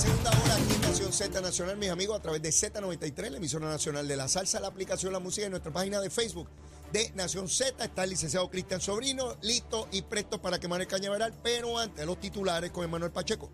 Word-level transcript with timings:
Segunda 0.00 0.30
hora 0.30 0.54
aquí 0.54 0.78
Nación 0.80 1.12
Z 1.12 1.40
Nacional, 1.42 1.76
mis 1.76 1.90
amigos, 1.90 2.18
a 2.18 2.22
través 2.22 2.40
de 2.40 2.48
Z93, 2.48 3.28
la 3.28 3.36
emisora 3.36 3.68
nacional 3.68 4.08
de 4.08 4.16
la 4.16 4.28
salsa, 4.28 4.58
la 4.58 4.68
aplicación 4.68 5.12
La 5.12 5.18
Música 5.18 5.44
en 5.44 5.50
nuestra 5.50 5.70
página 5.70 6.00
de 6.00 6.08
Facebook 6.08 6.48
de 6.90 7.12
Nación 7.14 7.50
Z. 7.50 7.84
Está 7.84 8.04
el 8.04 8.10
licenciado 8.10 8.48
Cristian 8.48 8.80
Sobrino, 8.80 9.36
listo 9.42 9.88
y 9.92 10.00
presto 10.00 10.40
para 10.40 10.58
quemar 10.58 10.80
el 10.80 10.86
cañaveral, 10.86 11.34
pero 11.42 11.76
antes 11.76 12.06
los 12.06 12.18
titulares 12.18 12.70
con 12.70 12.82
Emanuel 12.82 13.12
Pacheco. 13.12 13.50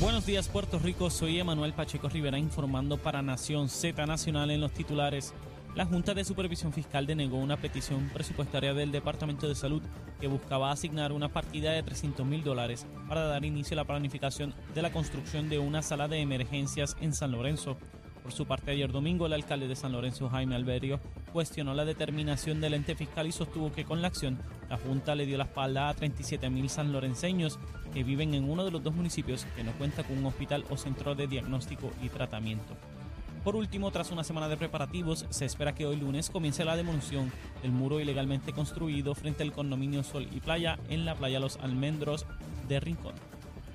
Buenos 0.00 0.24
días 0.24 0.46
Puerto 0.46 0.78
Rico, 0.78 1.10
soy 1.10 1.40
Emanuel 1.40 1.72
Pacheco 1.72 2.08
Rivera 2.08 2.38
informando 2.38 2.96
para 2.96 3.22
Nación 3.22 3.68
Z 3.68 4.06
Nacional 4.06 4.52
en 4.52 4.60
los 4.60 4.72
titulares. 4.72 5.34
La 5.76 5.86
Junta 5.86 6.14
de 6.14 6.24
Supervisión 6.24 6.72
Fiscal 6.72 7.06
denegó 7.06 7.36
una 7.36 7.56
petición 7.56 8.10
presupuestaria 8.12 8.74
del 8.74 8.90
Departamento 8.90 9.46
de 9.46 9.54
Salud 9.54 9.80
que 10.20 10.26
buscaba 10.26 10.72
asignar 10.72 11.12
una 11.12 11.28
partida 11.28 11.70
de 11.70 11.84
300 11.84 12.26
mil 12.26 12.42
dólares 12.42 12.88
para 13.08 13.26
dar 13.26 13.44
inicio 13.44 13.76
a 13.76 13.76
la 13.76 13.84
planificación 13.84 14.52
de 14.74 14.82
la 14.82 14.90
construcción 14.90 15.48
de 15.48 15.60
una 15.60 15.82
sala 15.82 16.08
de 16.08 16.18
emergencias 16.18 16.96
en 17.00 17.14
San 17.14 17.30
Lorenzo. 17.30 17.76
Por 18.24 18.32
su 18.32 18.46
parte, 18.46 18.72
ayer 18.72 18.90
domingo, 18.90 19.26
el 19.26 19.32
alcalde 19.32 19.68
de 19.68 19.76
San 19.76 19.92
Lorenzo, 19.92 20.28
Jaime 20.28 20.56
Alberio, 20.56 20.98
cuestionó 21.32 21.72
la 21.72 21.84
determinación 21.84 22.60
del 22.60 22.74
ente 22.74 22.96
fiscal 22.96 23.28
y 23.28 23.32
sostuvo 23.32 23.70
que 23.70 23.84
con 23.84 24.02
la 24.02 24.08
acción, 24.08 24.40
la 24.68 24.76
Junta 24.76 25.14
le 25.14 25.24
dio 25.24 25.38
la 25.38 25.44
espalda 25.44 25.88
a 25.88 25.94
37 25.94 26.50
mil 26.50 26.68
sanlorenseños 26.68 27.60
que 27.94 28.02
viven 28.02 28.34
en 28.34 28.50
uno 28.50 28.64
de 28.64 28.72
los 28.72 28.82
dos 28.82 28.94
municipios 28.94 29.46
que 29.54 29.62
no 29.62 29.70
cuenta 29.72 30.02
con 30.02 30.18
un 30.18 30.26
hospital 30.26 30.64
o 30.68 30.76
centro 30.76 31.14
de 31.14 31.28
diagnóstico 31.28 31.92
y 32.02 32.08
tratamiento. 32.08 32.76
Por 33.44 33.56
último, 33.56 33.90
tras 33.90 34.10
una 34.10 34.22
semana 34.22 34.48
de 34.48 34.58
preparativos, 34.58 35.24
se 35.30 35.46
espera 35.46 35.74
que 35.74 35.86
hoy 35.86 35.96
lunes 35.96 36.28
comience 36.28 36.64
la 36.64 36.76
demolición 36.76 37.32
del 37.62 37.72
muro 37.72 37.98
ilegalmente 37.98 38.52
construido 38.52 39.14
frente 39.14 39.42
al 39.42 39.52
condominio 39.52 40.02
Sol 40.02 40.28
y 40.30 40.40
Playa 40.40 40.78
en 40.88 41.06
la 41.06 41.14
playa 41.14 41.40
Los 41.40 41.56
Almendros 41.56 42.26
de 42.68 42.80
Rincón. 42.80 43.14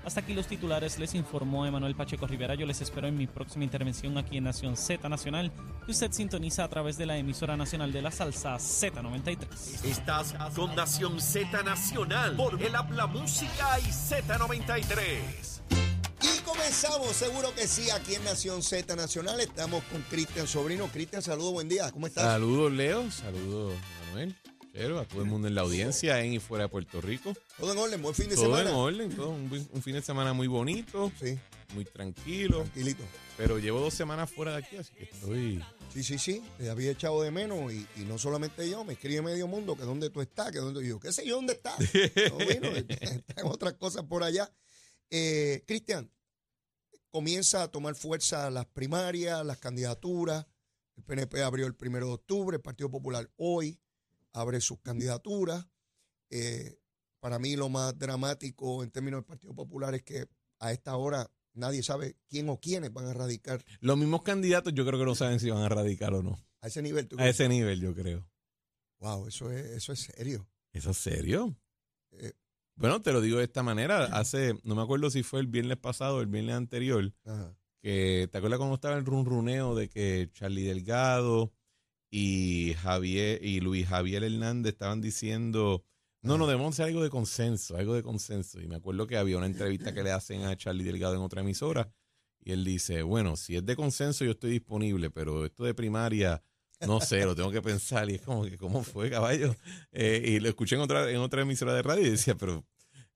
Hasta 0.05 0.19
aquí 0.19 0.35
los 0.35 0.45
titulares, 0.45 0.99
les 0.99 1.16
informó 1.16 1.66
Emanuel 1.66 1.95
Pacheco 1.95 2.27
Rivera. 2.27 2.53
Yo 2.53 2.67
les 2.67 2.80
espero 2.80 3.07
en 3.07 3.17
mi 3.17 3.25
próxima 3.25 3.63
intervención 3.63 4.16
aquí 4.19 4.38
en 4.38 4.44
Nación 4.44 4.77
Z 4.77 5.09
Nacional, 5.09 5.52
que 5.83 5.91
usted 5.91 6.11
sintoniza 6.11 6.63
a 6.63 6.67
través 6.67 6.95
de 6.97 7.07
la 7.07 7.17
emisora 7.17 7.57
nacional 7.57 7.91
de 7.91 8.03
la 8.03 8.11
salsa 8.11 8.57
Z93. 8.57 9.83
Estás 9.83 10.35
con 10.55 10.75
Nación 10.75 11.19
Z 11.19 11.63
Nacional 11.63 12.35
por 12.35 12.61
el 12.61 12.75
Habla 12.75 13.07
Música 13.07 13.79
y 13.79 13.85
Z93. 13.85 15.54
Comenzamos, 16.75 17.15
seguro 17.15 17.55
que 17.55 17.69
sí, 17.69 17.89
aquí 17.89 18.15
en 18.15 18.25
Nación 18.25 18.61
Z 18.61 18.97
Nacional. 18.97 19.39
Estamos 19.39 19.81
con 19.85 20.01
Cristian 20.01 20.45
Sobrino. 20.45 20.89
Cristian, 20.91 21.21
saludos, 21.21 21.53
buen 21.53 21.69
día. 21.69 21.89
¿Cómo 21.89 22.05
estás? 22.05 22.25
Saludos, 22.25 22.69
Leo. 22.73 23.09
Saludos, 23.11 23.73
Manuel. 24.07 24.35
Pero 24.73 24.99
a 24.99 25.05
todo 25.07 25.21
el 25.21 25.27
mundo 25.29 25.47
en 25.47 25.55
la 25.55 25.61
audiencia, 25.61 26.19
en 26.21 26.33
y 26.33 26.39
fuera 26.39 26.65
de 26.65 26.69
Puerto 26.69 26.99
Rico. 26.99 27.33
Todo 27.57 27.71
en 27.71 27.77
orden, 27.77 28.01
buen 28.01 28.13
fin 28.13 28.27
de 28.27 28.35
Todo 28.35 28.57
semana. 28.57 28.71
en 28.71 28.75
orden, 28.75 29.15
todo 29.15 29.29
un, 29.29 29.81
fin 29.81 29.93
de 29.93 30.01
semana 30.01 30.33
muy 30.33 30.47
bonito, 30.47 31.13
Sí, 31.17 31.39
muy 31.73 31.85
tranquilo. 31.85 32.63
tranquilito. 32.63 33.03
Pero 33.37 33.57
llevo 33.57 33.79
dos 33.79 33.93
semanas 33.93 34.29
fuera 34.29 34.51
de 34.51 34.57
aquí, 34.57 34.75
así 34.75 34.94
que 34.95 35.05
estoy. 35.05 35.63
Sí, 35.94 36.03
sí, 36.03 36.17
sí, 36.19 36.44
te 36.57 36.69
había 36.69 36.91
echado 36.91 37.21
de 37.21 37.31
menos 37.31 37.71
y, 37.71 37.88
y 37.95 38.01
no 38.01 38.17
solamente 38.17 38.69
yo, 38.69 38.83
me 38.83 38.94
escribe 38.94 39.21
medio 39.21 39.47
mundo 39.47 39.77
que 39.77 39.83
dónde 39.83 40.09
tú 40.09 40.19
estás, 40.19 40.51
que 40.51 40.57
dónde 40.59 40.85
yo, 40.85 41.00
qué 41.00 41.13
sé 41.13 41.25
yo 41.25 41.35
dónde 41.38 41.53
estás. 41.53 41.77
No 42.31 42.38
vino, 42.39 42.67
están 42.89 43.45
otras 43.45 43.75
cosas 43.75 44.03
por 44.03 44.23
allá. 44.23 44.51
Eh, 45.09 45.63
Cristian, 45.66 46.11
comienza 47.15 47.63
a 47.63 47.69
tomar 47.69 47.95
fuerza 47.95 48.49
las 48.51 48.65
primarias, 48.65 49.45
las 49.45 49.57
candidaturas. 49.57 50.45
El 50.97 51.03
PNP 51.05 51.43
abrió 51.43 51.65
el 51.65 51.73
primero 51.73 52.07
de 52.07 52.13
octubre, 52.15 52.57
el 52.57 52.61
Partido 52.61 52.91
Popular 52.91 53.31
hoy 53.37 53.79
abre 54.33 54.59
sus 54.59 54.81
candidaturas. 54.81 55.65
Eh, 56.29 56.77
para 57.21 57.39
mí 57.39 57.55
lo 57.55 57.69
más 57.69 57.97
dramático 57.97 58.83
en 58.83 58.91
términos 58.91 59.19
del 59.19 59.25
Partido 59.25 59.55
Popular 59.55 59.95
es 59.95 60.03
que 60.03 60.27
a 60.59 60.73
esta 60.73 60.97
hora 60.97 61.31
nadie 61.53 61.83
sabe 61.83 62.17
quién 62.27 62.49
o 62.49 62.59
quiénes 62.59 62.91
van 62.91 63.05
a 63.05 63.13
radicar 63.13 63.63
Los 63.79 63.97
mismos 63.97 64.23
candidatos, 64.23 64.73
yo 64.73 64.85
creo 64.85 64.99
que 64.99 65.05
no 65.05 65.15
saben 65.15 65.39
si 65.39 65.49
van 65.49 65.63
a 65.63 65.69
radicar 65.69 66.13
o 66.13 66.21
no. 66.21 66.37
a 66.59 66.67
ese 66.67 66.81
nivel. 66.81 67.07
¿tú 67.07 67.15
A 67.17 67.29
ese 67.29 67.47
nivel, 67.47 67.79
yo 67.79 67.95
creo. 67.95 68.29
Wow, 68.99 69.27
eso 69.27 69.49
es, 69.53 69.65
eso 69.67 69.93
es 69.93 70.01
serio. 70.01 70.49
¿Eso 70.73 70.89
es 70.91 70.97
serio? 70.97 71.55
Eh. 72.11 72.33
Bueno, 72.75 73.02
te 73.02 73.12
lo 73.13 73.22
digo 73.22 73.38
de 73.38 73.46
esta 73.46 73.63
manera. 73.63 74.06
Hace, 74.06 74.59
no 74.63 74.75
me 74.75 74.81
acuerdo 74.81 75.09
si 75.09 75.24
fue 75.24 75.40
el 75.40 75.47
viernes 75.47 75.78
pasado 75.78 76.18
o 76.18 76.22
el 76.22 76.28
viernes 76.28 76.56
anterior, 76.56 77.13
Ajá. 77.25 77.56
que 77.81 78.28
te 78.31 78.38
acuerdas 78.38 78.58
cuando 78.58 78.75
estaba 78.75 78.97
el 78.97 79.06
runruneo 79.06 79.75
de 79.75 79.90
que 79.90 80.30
Charlie 80.34 80.63
Delgado 80.63 81.53
y 82.12 82.75
Javier 82.81 83.44
y 83.44 83.62
Luis 83.62 83.88
Javier 83.88 84.24
Hernández 84.24 84.74
estaban 84.74 85.02
diciendo 85.02 85.84
no, 86.25 86.40
no, 86.40 86.47
debemos 86.47 86.74
hacer 86.74 86.88
algo 86.88 87.03
de 87.03 87.12
consenso, 87.12 87.78
algo 87.78 87.94
de 87.94 88.02
consenso. 88.02 88.59
Y 88.59 88.68
me 88.68 88.78
acuerdo 88.78 89.06
que 89.06 89.16
había 89.16 89.38
una 89.38 89.46
entrevista 89.46 89.94
que 89.94 90.02
le 90.02 90.12
hacen 90.12 90.44
a 90.46 90.57
Charlie 90.57 90.84
Delgado 90.84 91.13
en 91.13 91.22
otra 91.22 91.42
emisora 91.42 91.92
y 92.44 92.52
él 92.52 92.66
dice, 92.66 93.03
bueno, 93.03 93.36
si 93.36 93.56
es 93.56 93.66
de 93.66 93.75
consenso 93.75 94.25
yo 94.25 94.31
estoy 94.31 94.50
disponible, 94.50 95.12
pero 95.12 95.46
esto 95.46 95.63
de 95.63 95.75
primaria, 95.75 96.42
no 96.81 97.00
sé, 97.02 97.25
lo 97.25 97.36
tengo 97.36 97.52
que 97.52 97.62
pensar. 97.62 98.09
Y 98.09 98.16
es 98.16 98.22
como 98.22 98.44
que, 98.46 98.58
¿cómo 98.58 98.84
fue, 98.84 99.09
caballo? 99.09 99.56
Eh, 99.91 100.22
y 100.25 100.40
lo 100.40 100.50
escuché 100.50 100.75
en 100.75 100.81
otra, 100.81 101.09
en 101.09 101.18
otra 101.18 101.41
emisora 101.41 101.74
de 101.74 101.81
radio 101.81 102.06
y 102.06 102.09
decía, 102.12 102.36
pero 102.36 102.66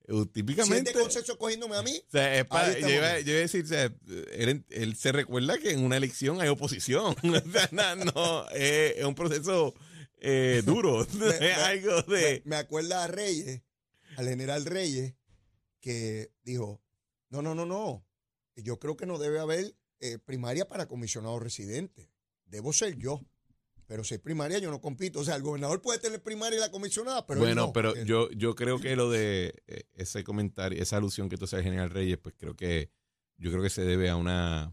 eh, 0.08 0.26
típicamente... 0.32 0.92
de 0.92 0.98
consenso 1.00 1.36
cogiéndome 1.38 1.76
a 1.76 1.82
mí, 1.82 2.02
O 2.06 2.10
sea, 2.10 2.38
es 2.38 2.44
para- 2.46 2.78
yo, 2.78 2.88
iba, 2.88 3.20
yo 3.20 3.30
iba 3.32 3.38
a 3.38 3.42
decir, 3.42 3.64
o 3.64 3.68
sea, 3.68 3.92
él, 4.32 4.64
él 4.70 4.96
se 4.96 5.12
recuerda 5.12 5.58
que 5.58 5.70
en 5.72 5.84
una 5.84 5.96
elección 5.96 6.40
hay 6.40 6.48
oposición. 6.48 7.14
O 7.22 7.50
sea, 7.52 7.68
no, 7.72 7.96
no, 8.12 8.46
eh, 8.52 8.94
es 8.98 9.04
un 9.04 9.14
proceso 9.14 9.74
eh, 10.18 10.62
duro. 10.64 11.06
Me- 11.14 11.28
es 11.28 11.40
me- 11.40 11.52
algo 11.54 12.04
me, 12.08 12.16
de. 12.16 12.42
me 12.44 12.56
acuerda 12.56 13.04
a 13.04 13.06
Reyes, 13.06 13.62
al 14.16 14.26
general 14.28 14.64
Reyes, 14.64 15.14
que 15.80 16.32
dijo, 16.42 16.82
no, 17.28 17.40
no, 17.42 17.54
no, 17.54 17.64
no, 17.66 18.04
yo 18.56 18.78
creo 18.78 18.96
que 18.96 19.06
no 19.06 19.18
debe 19.18 19.38
haber 19.38 19.74
primaria 20.24 20.66
para 20.66 20.86
comisionado 20.88 21.38
residente. 21.38 22.10
Debo 22.46 22.72
ser 22.72 22.96
yo. 22.96 23.20
Pero 23.90 24.04
si 24.04 24.14
es 24.14 24.20
primaria, 24.20 24.60
yo 24.60 24.70
no 24.70 24.80
compito. 24.80 25.18
O 25.18 25.24
sea, 25.24 25.34
el 25.34 25.42
gobernador 25.42 25.82
puede 25.82 25.98
tener 25.98 26.22
primaria 26.22 26.58
y 26.58 26.60
la 26.60 26.70
comisionada, 26.70 27.26
pero 27.26 27.40
bueno, 27.40 27.66
no. 27.66 27.72
pero 27.72 27.92
Él- 27.92 28.06
yo, 28.06 28.30
yo 28.30 28.54
creo 28.54 28.78
que 28.78 28.94
lo 28.94 29.10
de 29.10 29.52
eh, 29.66 29.82
ese 29.94 30.22
comentario, 30.22 30.80
esa 30.80 30.98
alusión 30.98 31.28
que 31.28 31.36
tú 31.36 31.46
haces, 31.46 31.64
General 31.64 31.90
Reyes, 31.90 32.16
pues 32.18 32.36
creo 32.38 32.54
que 32.54 32.88
yo 33.36 33.50
creo 33.50 33.64
que 33.64 33.68
se 33.70 33.82
debe 33.82 34.08
a 34.08 34.14
una, 34.14 34.72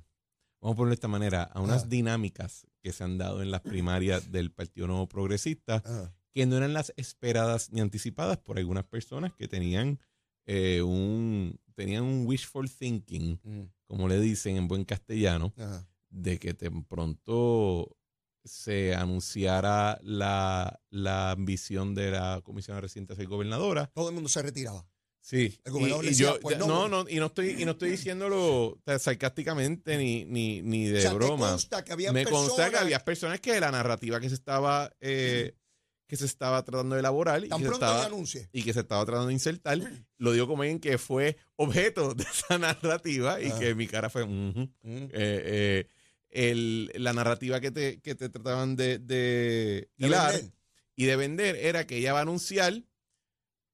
vamos 0.62 0.76
a 0.76 0.78
ponerlo 0.78 0.90
de 0.92 0.94
esta 0.94 1.08
manera, 1.08 1.42
a 1.42 1.62
unas 1.62 1.86
Ah. 1.86 1.88
dinámicas 1.88 2.68
que 2.84 2.94
se 2.94 3.04
han 3.04 3.18
dado 3.18 3.42
en 3.42 3.50
las 3.50 3.62
primarias 3.62 4.32
del 4.32 4.52
Partido 4.52 4.86
Nuevo 4.86 5.08
Progresista. 5.10 5.78
Ajá. 5.84 6.14
que 6.32 6.46
no 6.46 6.56
eran 6.56 6.74
las 6.74 6.94
esperadas 6.98 7.72
ni 7.72 7.82
anticipadas 7.82 8.38
por 8.38 8.60
algunas 8.60 8.84
personas 8.84 9.34
que 9.34 9.48
tenían 9.48 10.00
eh, 10.46 10.84
un 10.84 11.60
tenían 11.74 12.04
un 12.04 12.28
wishful 12.28 12.70
thinking, 12.70 13.40
Mm, 13.44 13.62
como 13.88 14.08
le 14.08 14.20
dicen 14.20 14.56
en 14.58 14.68
buen 14.68 14.86
castellano, 14.86 15.52
ajá. 15.58 15.90
de 16.12 16.38
que 16.38 16.54
tan 16.54 16.84
pronto 16.84 17.97
se 18.48 18.96
anunciara 18.96 20.00
la, 20.02 20.80
la 20.90 21.32
ambición 21.32 21.94
de 21.96 22.12
la 22.12 22.42
comisión 22.44 22.78
de 22.78 22.82
residente 22.82 23.14
a 23.14 23.16
ser 23.16 23.28
gobernadora. 23.28 23.92
Todo 23.94 24.10
el 24.10 24.16
mundo 24.16 24.30
se 24.30 24.42
retiraba. 24.42 24.86
Sí, 25.20 25.60
El 25.66 25.74
gobernador 25.74 26.06
y, 26.06 26.08
y 26.08 26.12
decía, 26.12 26.28
yo, 26.28 26.40
pues 26.40 26.58
no, 26.58 26.68
no, 26.68 26.88
no, 27.04 27.10
y 27.10 27.16
no 27.18 27.26
estoy, 27.26 27.62
y 27.62 27.66
no 27.66 27.72
estoy 27.72 27.90
diciéndolo 27.92 28.80
sarcásticamente 28.98 29.98
ni, 29.98 30.24
ni, 30.24 30.62
ni 30.62 30.86
de 30.88 31.00
o 31.00 31.02
sea, 31.02 31.10
te 31.12 31.16
broma. 31.18 31.50
consta 31.50 31.84
que 31.84 31.92
había 31.92 32.14
Me 32.14 32.24
personas, 32.24 32.48
consta 32.48 32.70
que 32.70 32.78
había 32.78 33.00
personas 33.04 33.40
que 33.42 33.60
la 33.60 33.70
narrativa 33.72 34.20
que 34.22 34.30
se 34.30 34.36
estaba 34.36 34.90
eh, 35.02 35.54
que 36.08 36.16
se 36.16 36.26
estaba 36.26 36.64
tratando 36.64 36.96
de 36.96 37.02
elaborar 37.02 37.44
y 37.44 37.50
que, 37.50 37.58
se 37.58 37.66
estaba, 37.66 38.10
y 38.54 38.64
que 38.64 38.72
se 38.74 38.80
estaba 38.80 39.04
tratando 39.06 39.28
de 39.28 39.34
insertar, 39.34 39.78
lo 40.18 40.32
digo 40.32 40.48
como 40.48 40.62
alguien 40.62 40.80
que 40.80 40.98
fue 40.98 41.36
objeto 41.58 42.14
de 42.16 42.24
esa 42.24 42.58
narrativa 42.58 43.42
y 43.42 43.50
Ah. 43.50 43.60
que 43.60 43.76
mi 43.76 43.88
cara 43.88 44.10
fue. 44.10 44.26
Mm, 44.26 44.70
Eh, 44.84 45.10
eh, 45.12 45.88
el- 46.30 46.92
la 46.96 47.14
narrativa 47.14 47.60
que 47.62 47.72
te, 47.72 48.00
que 48.02 48.16
te 48.16 48.30
trataban 48.30 48.76
de, 48.76 49.00
de 49.00 49.90
de 49.98 50.08
hilar 50.08 50.34
vender. 50.34 50.52
y 50.96 51.06
de 51.06 51.16
vender 51.16 51.56
era 51.56 51.88
que 51.88 51.98
ella 51.98 52.14
va 52.14 52.20
a 52.20 52.24
anunciar, 52.24 52.84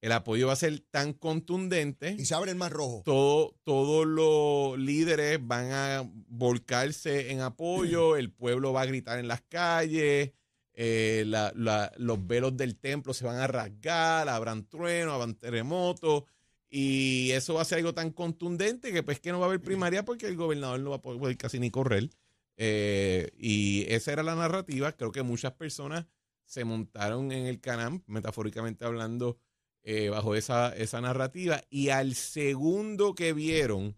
el 0.01 0.11
apoyo 0.11 0.47
va 0.47 0.53
a 0.53 0.57
ser 0.57 0.79
tan 0.91 1.13
contundente 1.13 2.15
Y 2.19 2.25
se 2.25 2.35
abre 2.35 2.51
el 2.51 2.57
mar 2.57 2.73
rojo. 2.73 3.01
todo, 3.05 3.55
todos 3.63 4.05
los 4.05 4.77
líderes 4.77 5.39
van 5.41 5.71
a 5.71 6.09
volcarse 6.27 7.31
en 7.31 7.39
apoyo, 7.41 8.17
el 8.17 8.29
pueblo 8.31 8.73
va 8.73 8.81
a 8.81 8.85
gritar 8.85 9.17
en 9.19 9.27
las 9.29 9.41
calles, 9.41 10.31
eh, 10.73 11.23
la- 11.27 11.53
la- 11.55 11.91
los 11.97 12.25
velos 12.27 12.57
del 12.57 12.75
templo 12.77 13.13
se 13.13 13.25
van 13.25 13.37
a 13.37 13.47
rasgar, 13.47 14.27
habrán 14.27 14.65
truenos, 14.67 15.13
habrán 15.13 15.35
terremotos, 15.35 16.23
y 16.69 17.29
eso 17.31 17.53
va 17.53 17.61
a 17.61 17.65
ser 17.65 17.77
algo 17.77 17.93
tan 17.93 18.11
contundente 18.11 18.91
que 18.91 19.03
pues 19.03 19.19
que 19.19 19.31
no 19.31 19.39
va 19.39 19.45
a 19.45 19.49
haber 19.49 19.61
primaria 19.61 20.03
porque 20.03 20.27
el 20.27 20.35
gobernador 20.35 20.79
no 20.79 20.89
va 20.89 20.95
a 20.97 21.01
poder 21.01 21.37
casi 21.37 21.59
ni 21.59 21.69
correr. 21.71 22.09
Eh, 22.57 23.31
y 23.37 23.85
esa 23.89 24.13
era 24.13 24.23
la 24.23 24.35
narrativa. 24.35 24.91
Creo 24.91 25.11
que 25.11 25.23
muchas 25.23 25.53
personas 25.53 26.05
se 26.45 26.65
montaron 26.65 27.31
en 27.31 27.45
el 27.45 27.59
canam, 27.59 28.03
metafóricamente 28.07 28.85
hablando, 28.85 29.37
eh, 29.83 30.09
bajo 30.09 30.35
esa, 30.35 30.75
esa 30.75 31.01
narrativa. 31.01 31.61
Y 31.69 31.89
al 31.89 32.15
segundo 32.15 33.15
que 33.15 33.33
vieron 33.33 33.95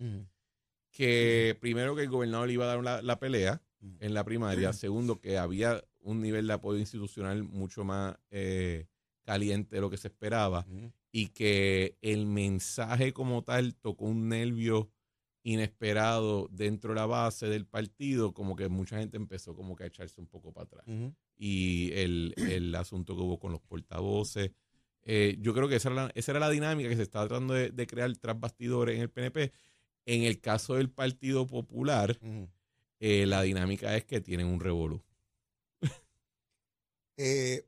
que 0.92 1.58
primero 1.60 1.96
que 1.96 2.04
el 2.04 2.10
gobernador 2.10 2.48
le 2.48 2.54
iba 2.54 2.66
a 2.66 2.68
dar 2.68 2.84
la, 2.84 3.02
la 3.02 3.20
pelea 3.20 3.62
en 4.00 4.14
la 4.14 4.24
primaria, 4.24 4.74
segundo 4.74 5.20
que 5.20 5.38
había 5.38 5.84
un 6.02 6.22
nivel 6.22 6.48
de 6.48 6.54
apoyo 6.54 6.80
institucional 6.80 7.44
mucho 7.44 7.84
más 7.84 8.16
eh, 8.32 8.88
caliente 9.24 9.76
de 9.76 9.82
lo 9.82 9.90
que 9.90 9.98
se 9.98 10.08
esperaba 10.08 10.66
y 11.12 11.28
que 11.28 11.98
el 12.02 12.26
mensaje 12.26 13.12
como 13.14 13.44
tal 13.44 13.76
tocó 13.76 14.06
un 14.06 14.30
nervio 14.30 14.90
inesperado 15.46 16.48
dentro 16.52 16.90
de 16.90 16.96
la 16.96 17.06
base 17.06 17.46
del 17.46 17.68
partido, 17.68 18.34
como 18.34 18.56
que 18.56 18.68
mucha 18.68 18.98
gente 18.98 19.16
empezó 19.16 19.56
como 19.56 19.76
que 19.76 19.84
a 19.84 19.88
echarse 19.88 20.20
un 20.20 20.26
poco 20.26 20.52
para 20.52 20.66
atrás. 20.66 20.86
Y 21.38 21.92
el, 21.94 22.34
el 22.38 22.74
asunto 22.74 23.16
que 23.16 23.22
hubo 23.22 23.38
con 23.38 23.52
los 23.52 23.62
portavoces, 23.62 24.52
eh, 25.04 25.38
yo 25.40 25.54
creo 25.54 25.68
que 25.70 25.76
esa 25.76 25.90
era, 25.90 26.06
la, 26.06 26.12
esa 26.16 26.32
era 26.32 26.40
la 26.40 26.50
dinámica 26.50 26.90
que 26.90 26.96
se 26.96 27.04
estaba 27.04 27.28
tratando 27.28 27.54
de, 27.54 27.70
de 27.70 27.86
crear 27.86 28.12
tras 28.18 28.40
bastidores 28.40 28.96
en 28.96 29.04
el 29.04 29.10
PNP. 29.12 29.52
En 30.08 30.24
el 30.24 30.42
caso 30.42 30.76
del 30.76 30.90
Partido 30.90 31.46
Popular, 31.46 32.20
eh, 33.00 33.26
la 33.28 33.44
dinámica 33.44 33.96
es 33.96 34.04
que 34.04 34.22
tienen 34.22 34.48
un 34.48 34.60
revolú. 34.60 35.04
Eh, 37.18 37.66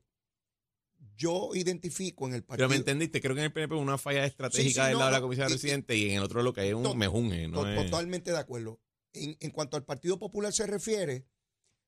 yo 1.18 1.50
identifico 1.54 2.28
en 2.28 2.34
el 2.34 2.44
partido. 2.44 2.68
Pero 2.68 2.68
me 2.70 2.76
entendiste, 2.76 3.20
creo 3.20 3.34
que 3.34 3.40
en 3.40 3.46
el 3.46 3.52
PNP 3.52 3.74
una 3.74 3.98
falla 3.98 4.24
estratégica 4.24 4.68
Sí, 4.68 4.74
sí, 4.74 4.80
del 4.80 4.92
no, 4.92 4.98
lado 5.00 5.10
de 5.10 5.16
la 5.16 5.20
comisión 5.20 5.48
y- 5.48 5.52
residente 5.52 5.96
y, 5.96 6.10
en 6.10 6.16
el 6.18 6.22
otro 6.22 6.42
lo 6.42 6.52
que 6.52 6.60
hay 6.62 6.68
es 6.68 6.74
un 6.74 6.84
To- 6.84 6.94
mejunje. 6.94 7.48
¿no? 7.48 7.60
To- 7.62 7.68
es- 7.68 7.90
Totalmente 7.90 8.30
de 8.30 8.38
acuerdo. 8.38 8.80
En, 9.12 9.36
en 9.40 9.50
cuanto 9.50 9.76
al 9.76 9.84
Partido 9.84 10.18
Popular 10.18 10.52
se 10.52 10.66
refiere, 10.66 11.26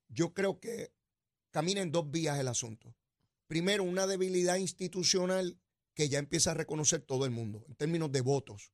yo 0.08 0.34
creo 0.34 0.58
que 0.58 0.92
camina 1.52 1.80
en 1.80 1.92
dos 1.92 2.10
vías 2.10 2.38
el 2.40 2.48
asunto. 2.48 2.94
Primero, 3.46 3.84
una 3.84 4.06
debilidad 4.06 4.56
institucional 4.56 5.58
que 5.94 6.08
ya 6.08 6.18
empieza 6.18 6.50
a 6.50 6.54
reconocer 6.54 7.00
todo 7.02 7.24
el 7.24 7.30
mundo 7.30 7.64
en 7.68 7.74
términos 7.76 8.10
de 8.10 8.20
votos. 8.22 8.72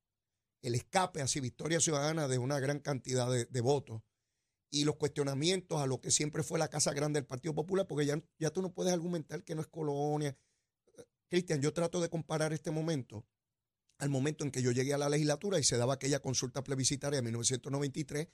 El 0.62 0.74
escape 0.74 1.20
hacia 1.22 1.42
Victoria 1.42 1.80
Ciudadana 1.80 2.28
de 2.28 2.38
una 2.38 2.58
gran 2.60 2.80
cantidad 2.80 3.30
de, 3.30 3.44
de 3.46 3.60
votos 3.60 4.02
y 4.70 4.84
los 4.84 4.96
cuestionamientos 4.96 5.80
a 5.80 5.86
lo 5.86 6.00
que 6.00 6.10
siempre 6.10 6.42
fue 6.42 6.58
la 6.58 6.68
Casa 6.68 6.92
Grande 6.92 7.18
del 7.20 7.26
Partido 7.26 7.54
Popular, 7.54 7.86
porque 7.86 8.04
ya, 8.06 8.22
ya 8.38 8.50
tú 8.50 8.62
no 8.62 8.72
puedes 8.72 8.92
argumentar 8.92 9.44
que 9.44 9.54
no 9.54 9.60
es 9.60 9.66
colonia. 9.68 10.36
Cristian, 11.28 11.60
yo 11.60 11.72
trato 11.72 12.00
de 12.00 12.08
comparar 12.08 12.52
este 12.52 12.70
momento 12.70 13.26
al 13.98 14.10
momento 14.10 14.44
en 14.44 14.50
que 14.50 14.62
yo 14.62 14.72
llegué 14.72 14.92
a 14.94 14.98
la 14.98 15.08
legislatura 15.08 15.58
y 15.58 15.64
se 15.64 15.76
daba 15.76 15.94
aquella 15.94 16.20
consulta 16.20 16.62
plebiscitaria 16.62 17.16
de 17.16 17.22
1993, 17.22 18.28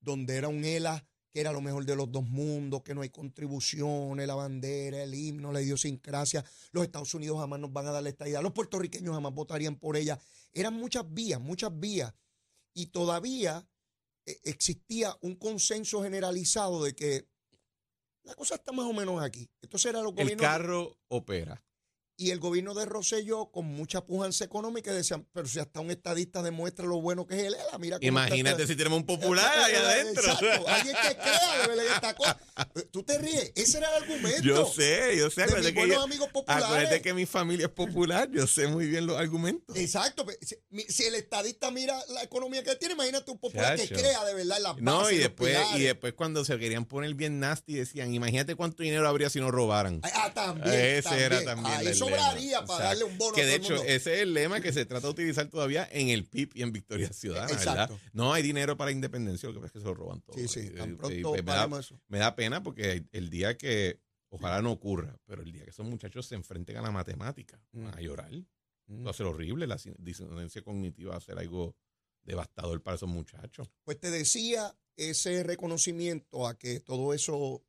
donde 0.00 0.36
era 0.36 0.48
un 0.48 0.64
ELA 0.64 1.06
que 1.32 1.40
era 1.40 1.52
lo 1.52 1.60
mejor 1.60 1.84
de 1.84 1.94
los 1.94 2.10
dos 2.10 2.24
mundos, 2.24 2.82
que 2.82 2.94
no 2.94 3.02
hay 3.02 3.10
contribuciones, 3.10 4.26
la 4.26 4.34
bandera, 4.34 5.02
el 5.02 5.14
himno, 5.14 5.52
la 5.52 5.60
idiosincrasia, 5.60 6.42
los 6.72 6.84
Estados 6.84 7.12
Unidos 7.12 7.38
jamás 7.38 7.60
nos 7.60 7.72
van 7.72 7.86
a 7.86 7.92
dar 7.92 8.02
la 8.02 8.08
estadía, 8.08 8.40
los 8.40 8.52
puertorriqueños 8.52 9.14
jamás 9.14 9.34
votarían 9.34 9.76
por 9.76 9.98
ella. 9.98 10.18
Eran 10.54 10.74
muchas 10.74 11.04
vías, 11.12 11.38
muchas 11.38 11.78
vías. 11.78 12.14
Y 12.72 12.86
todavía 12.86 13.68
eh, 14.24 14.40
existía 14.44 15.14
un 15.20 15.36
consenso 15.36 16.02
generalizado 16.02 16.82
de 16.82 16.94
que 16.94 17.28
la 18.22 18.34
cosa 18.34 18.54
está 18.54 18.72
más 18.72 18.86
o 18.86 18.94
menos 18.94 19.22
aquí. 19.22 19.48
Entonces 19.60 19.90
era 19.90 20.00
los 20.00 20.12
el 20.12 20.16
gobiernos 20.16 20.46
carro 20.46 20.98
opera. 21.08 21.62
Y 22.18 22.30
el 22.30 22.38
gobierno 22.40 22.72
de 22.74 22.86
Rosselló 22.86 23.50
con 23.50 23.66
mucha 23.66 24.04
pujanza 24.04 24.44
económica 24.44 24.92
decían, 24.92 25.26
pero 25.32 25.46
si 25.46 25.58
hasta 25.58 25.80
un 25.80 25.90
estadista 25.90 26.42
demuestra 26.42 26.86
lo 26.86 27.00
bueno 27.00 27.26
que 27.26 27.34
es 27.36 27.42
ELA, 27.44 27.58
mira 27.78 27.98
cómo 27.98 28.08
Imagínate 28.08 28.66
si 28.66 28.74
tenemos 28.74 29.00
un 29.00 29.06
popular 29.06 29.46
ahí 29.58 29.74
adentro. 29.74 30.22
Exacto, 30.24 30.68
alguien 30.68 30.96
que 30.96 31.16
crea 31.16 31.62
de 31.62 31.68
verdad 31.68 31.86
esta 31.94 32.14
cosa. 32.14 32.38
Tú 32.90 33.02
te 33.02 33.18
ríes, 33.18 33.52
ese 33.54 33.78
era 33.78 33.94
el 33.96 34.02
argumento. 34.04 34.42
Yo 34.42 34.66
sé, 34.66 35.14
yo 35.18 35.28
sé. 35.30 35.46
De 35.46 35.56
mis 35.56 35.66
que, 35.66 35.72
buenos 35.72 35.96
yo- 35.96 36.02
amigos 36.02 36.28
populares. 36.30 36.64
acuérdate 36.64 37.02
que 37.02 37.12
mi 37.12 37.26
familia 37.26 37.66
es 37.66 37.72
popular. 37.72 38.30
Yo 38.32 38.46
sé 38.46 38.66
muy 38.68 38.86
bien 38.86 39.06
los 39.06 39.18
argumentos. 39.18 39.76
Exacto, 39.76 40.24
pues, 40.24 40.38
si, 40.88 41.04
el 41.04 41.14
estadista 41.16 41.70
mira 41.70 41.98
la 42.14 42.22
economía 42.22 42.62
que 42.62 42.74
tiene, 42.76 42.94
imagínate 42.94 43.30
un 43.30 43.38
popular 43.38 43.76
que 43.78 43.88
crea 43.88 44.24
de 44.24 44.34
verdad 44.34 44.56
en 44.56 44.62
las 44.62 44.76
No, 44.78 45.10
y 45.10 45.18
después, 45.18 45.54
pilares. 45.56 45.80
y 45.80 45.84
después 45.84 46.14
cuando 46.14 46.44
se 46.44 46.58
querían 46.58 46.86
poner 46.86 47.12
bien 47.14 47.40
nasty 47.40 47.74
decían, 47.74 48.14
imagínate 48.14 48.54
cuánto 48.54 48.82
dinero 48.82 49.06
habría 49.06 49.28
si 49.28 49.38
nos 49.38 49.50
robaran. 49.50 50.00
Ah, 50.02 50.32
también. 50.32 50.74
Ese 50.74 51.02
también. 51.02 51.24
era 51.32 51.44
también 51.44 51.74
Ahí 51.76 51.86
el 51.88 51.94
sobraría 52.08 52.64
para 52.64 52.84
darle 52.86 53.04
un 53.04 53.18
bono 53.18 53.34
Que 53.34 53.42
a 53.42 53.46
de 53.46 53.58
todo 53.58 53.66
hecho, 53.66 53.74
mundo. 53.76 53.88
ese 53.92 54.14
es 54.14 54.20
el 54.22 54.34
lema 54.34 54.60
que 54.60 54.72
se 54.72 54.84
trata 54.86 55.06
de 55.06 55.12
utilizar 55.12 55.48
todavía 55.48 55.88
en 55.90 56.08
el 56.08 56.24
PIB 56.24 56.50
y 56.54 56.62
en 56.62 56.72
Victoria 56.72 57.12
Ciudadana. 57.12 57.88
No 58.12 58.32
hay 58.32 58.42
dinero 58.42 58.76
para 58.76 58.90
independencia, 58.90 59.48
lo 59.48 59.54
que 59.54 59.60
pasa 59.60 59.66
es 59.68 59.72
que 59.72 59.78
se 59.80 59.84
lo 59.86 59.94
roban 59.94 60.20
todo. 60.22 60.36
Sí, 60.36 60.48
sí, 60.48 60.70
tan 60.70 60.96
pronto 60.96 61.36
y 61.36 61.42
me, 61.42 61.52
da, 61.52 61.68
me 62.08 62.18
da 62.18 62.34
pena 62.36 62.62
porque 62.62 63.04
el 63.12 63.30
día 63.30 63.56
que, 63.56 64.00
ojalá 64.28 64.60
no 64.62 64.72
ocurra, 64.72 65.16
pero 65.24 65.42
el 65.42 65.52
día 65.52 65.64
que 65.64 65.70
esos 65.70 65.86
muchachos 65.86 66.26
se 66.26 66.34
enfrenten 66.34 66.76
a 66.76 66.82
la 66.82 66.90
matemática, 66.90 67.60
van 67.72 67.94
a 67.94 67.98
Mm. 67.98 68.00
llorar. 68.00 68.30
Mm. 68.88 69.06
Va 69.06 69.10
a 69.10 69.14
ser 69.14 69.26
horrible, 69.26 69.66
la 69.66 69.76
disonancia 69.98 70.62
cognitiva 70.62 71.10
va 71.12 71.16
a 71.16 71.20
ser 71.20 71.38
algo 71.38 71.74
devastador 72.22 72.82
para 72.82 72.96
esos 72.96 73.08
muchachos. 73.08 73.68
Pues 73.84 73.98
te 74.00 74.10
decía 74.10 74.76
ese 74.96 75.42
reconocimiento 75.42 76.46
a 76.46 76.58
que 76.58 76.80
todo 76.80 77.12
eso 77.14 77.64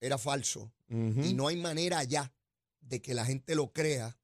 era 0.00 0.18
falso 0.18 0.72
y 0.88 1.32
no 1.34 1.48
hay 1.48 1.56
manera 1.56 2.02
ya 2.04 2.30
de 2.82 3.00
que 3.00 3.14
la 3.14 3.24
gente 3.24 3.54
lo 3.54 3.72
crea. 3.72 4.18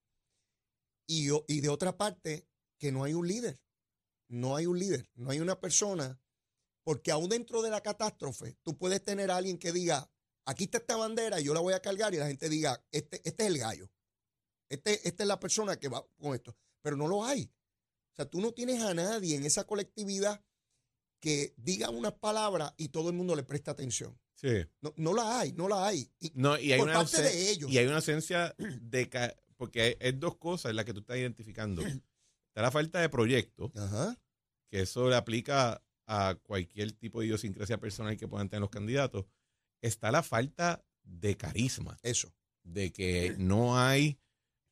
Y, 1.06 1.28
y 1.46 1.60
de 1.60 1.69
otra 1.70 1.96
parte, 1.96 2.46
que 2.78 2.93
no 2.93 3.05
hay 3.05 3.14
un 3.14 3.26
líder. 3.26 3.60
No 4.28 4.56
hay 4.56 4.66
un 4.66 4.78
líder, 4.78 5.08
no 5.14 5.31
hay 5.31 5.40
una 5.40 5.58
persona, 5.58 6.20
porque 6.84 7.10
aún 7.10 7.31
dentro 7.31 7.62
de 7.62 7.70
la 7.70 7.82
catástrofe, 7.82 8.58
tú 8.62 8.76
puedes 8.76 9.02
tener 9.02 9.31
a 9.31 9.37
alguien 9.37 9.58
que 9.58 9.72
diga, 9.72 10.10
aquí 10.44 10.64
está 10.64 10.78
esta 10.78 10.96
bandera 10.96 11.40
yo 11.40 11.55
la 11.55 11.60
voy 11.60 11.72
a 11.72 11.81
cargar 11.81 12.12
y 12.12 12.19
la 12.19 12.26
gente 12.26 12.49
diga, 12.49 12.84
este, 12.90 13.22
este 13.25 13.44
es 13.44 13.49
el 13.50 13.58
gallo. 13.58 13.90
Este, 14.69 15.06
esta 15.08 15.22
es 15.22 15.26
la 15.28 15.40
persona 15.40 15.78
que 15.78 15.88
va 15.88 16.06
con 16.19 16.34
esto. 16.34 16.56
Pero 16.82 16.96
no 16.96 17.08
lo 17.08 17.25
hay. 17.25 17.50
O 18.12 18.16
sea, 18.16 18.28
tú 18.28 18.40
no 18.40 18.52
tienes 18.52 18.82
a 18.82 18.93
nadie 18.93 19.37
en 19.37 19.44
esa 19.44 19.64
colectividad 19.64 20.44
que 21.20 21.55
diga 21.56 21.90
unas 21.90 22.12
palabras 22.14 22.75
y 22.76 22.88
todo 22.88 23.08
el 23.08 23.16
mundo 23.16 23.34
le 23.34 23.44
presta 23.44 23.70
atención. 23.70 24.19
Sí. 24.40 24.64
No, 24.81 24.94
no 24.96 25.14
la 25.14 25.40
hay, 25.40 25.52
no 25.52 25.67
la 25.69 25.88
hay. 25.88 26.08
Y 26.20 26.31
No, 26.35 26.56
y 26.56 26.73
hay 26.73 26.79
por 26.79 26.88
una 26.88 26.99
parte 26.99 27.20
de 27.23 27.50
ellos. 27.50 27.70
Y 27.70 27.79
hay 27.79 27.87
una 27.87 27.96
ausencia 27.96 28.55
de... 28.58 29.11
Porque 29.56 29.82
hay, 29.82 29.96
hay 30.00 30.12
dos 30.12 30.37
cosas 30.37 30.70
en 30.70 30.76
las 30.76 30.85
que 30.85 30.93
tú 30.94 31.00
estás 31.00 31.17
identificando. 31.17 31.82
Está 31.82 32.62
la 32.62 32.70
falta 32.70 33.00
de 33.00 33.08
proyecto, 33.08 33.72
Ajá. 33.74 34.17
que 34.70 34.82
eso 34.82 35.08
le 35.08 35.17
aplica 35.17 35.82
a 36.06 36.36
cualquier 36.43 36.93
tipo 36.93 37.19
de 37.20 37.27
idiosincrasia 37.27 37.79
personal 37.79 38.17
que 38.17 38.29
puedan 38.29 38.48
tener 38.48 38.60
los 38.60 38.70
candidatos. 38.70 39.27
Está 39.82 40.12
la 40.12 40.22
falta 40.22 40.84
de 41.03 41.36
carisma, 41.36 41.98
Eso. 42.03 42.32
de 42.62 42.93
que 42.93 43.34
no 43.39 43.77
hay, 43.79 44.19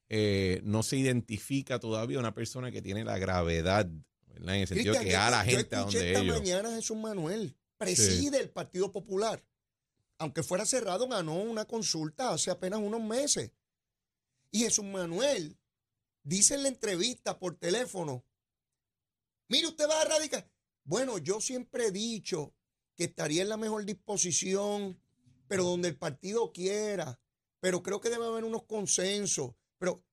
eh, 0.09 0.61
no 0.63 0.83
se 0.85 0.97
identifica 0.97 1.81
todavía 1.81 2.19
una 2.21 2.35
persona 2.35 2.71
que 2.71 2.83
tiene 2.83 3.05
la 3.05 3.19
gravedad, 3.19 3.89
¿verdad? 4.29 4.55
En 4.55 4.61
el 4.63 4.69
sentido 4.69 4.95
Cristian, 4.95 5.05
que 5.11 5.17
a 5.17 5.31
la 5.31 5.45
yo 5.45 5.51
gente 5.57 5.75
a 5.77 5.81
escuché 5.81 5.99
donde 5.99 6.13
esta 6.13 6.23
ellos. 6.23 6.39
mañana 6.39 6.69
a 6.69 6.77
Jesús 6.77 6.97
Manuel, 6.97 7.57
preside 7.77 8.39
el 8.41 8.51
Partido 8.51 8.93
Popular. 8.93 9.45
Aunque 10.19 10.43
fuera 10.43 10.65
cerrado, 10.65 11.09
ganó 11.09 11.35
una 11.35 11.67
consulta 11.67 12.31
hace 12.31 12.51
apenas 12.51 12.81
unos 12.81 13.03
meses. 13.03 13.53
Y 14.51 14.61
Jesús 14.61 14.85
Manuel 14.85 15.59
dice 16.23 16.55
en 16.55 16.63
la 16.63 16.69
entrevista 16.69 17.39
por 17.39 17.57
teléfono, 17.59 18.25
mire, 19.49 19.69
usted 19.69 19.89
va 19.89 20.01
a 20.01 20.05
radicar. 20.07 20.51
Bueno, 20.85 21.19
yo 21.19 21.41
siempre 21.41 21.87
he 21.87 21.91
dicho 21.91 22.55
que 22.95 23.05
estaría 23.05 23.43
en 23.43 23.49
la 23.49 23.57
mejor 23.57 23.85
disposición, 23.85 25.01
pero 25.49 25.65
donde 25.65 25.89
el 25.89 25.99
partido 25.99 26.53
quiera. 26.53 27.21
Pero 27.61 27.83
creo 27.83 28.01
que 28.01 28.09
debe 28.09 28.27
haber 28.27 28.45
unos 28.45 28.65
consensos. 28.65 29.55
Pero 29.79 30.05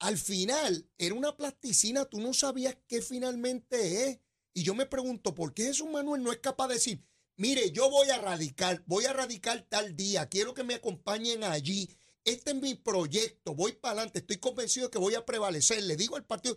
al 0.00 0.18
final 0.18 0.88
era 0.98 1.14
una 1.14 1.36
plasticina, 1.36 2.04
tú 2.04 2.20
no 2.20 2.34
sabías 2.34 2.76
qué 2.88 3.00
finalmente 3.02 4.08
es. 4.08 4.18
Y 4.52 4.62
yo 4.64 4.74
me 4.74 4.86
pregunto, 4.86 5.34
¿por 5.34 5.54
qué 5.54 5.64
Jesús 5.64 5.88
Manuel 5.88 6.22
no 6.22 6.32
es 6.32 6.38
capaz 6.38 6.68
de 6.68 6.74
decir, 6.74 7.06
mire, 7.40 7.70
yo 7.72 7.90
voy 7.90 8.10
a 8.10 8.18
radicar, 8.18 8.82
voy 8.86 9.06
a 9.06 9.12
radicar 9.14 9.64
tal 9.68 9.96
día, 9.96 10.26
quiero 10.28 10.52
que 10.52 10.62
me 10.62 10.74
acompañen 10.74 11.42
allí, 11.42 11.88
este 12.24 12.50
es 12.50 12.56
mi 12.60 12.74
proyecto, 12.74 13.54
voy 13.54 13.72
para 13.72 13.92
adelante, 13.92 14.18
estoy 14.18 14.36
convencido 14.36 14.86
de 14.86 14.90
que 14.90 14.98
voy 14.98 15.14
a 15.14 15.24
prevalecer, 15.24 15.82
le 15.82 15.96
digo 15.96 16.16
al 16.16 16.24
partido, 16.24 16.56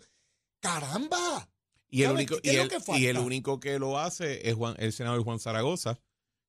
caramba, 0.60 1.48
Y 1.88 2.02
el, 2.02 2.08
¿Sabe 2.08 2.14
único, 2.18 2.34
y, 2.42 2.48
el, 2.50 2.68
que 2.68 2.74
y 2.98 3.06
el 3.06 3.14
falta? 3.14 3.20
único 3.26 3.60
que 3.60 3.78
lo 3.78 3.98
hace 3.98 4.46
es 4.48 4.54
Juan, 4.54 4.74
el 4.78 4.92
senador 4.92 5.22
Juan 5.24 5.38
Zaragoza, 5.38 5.98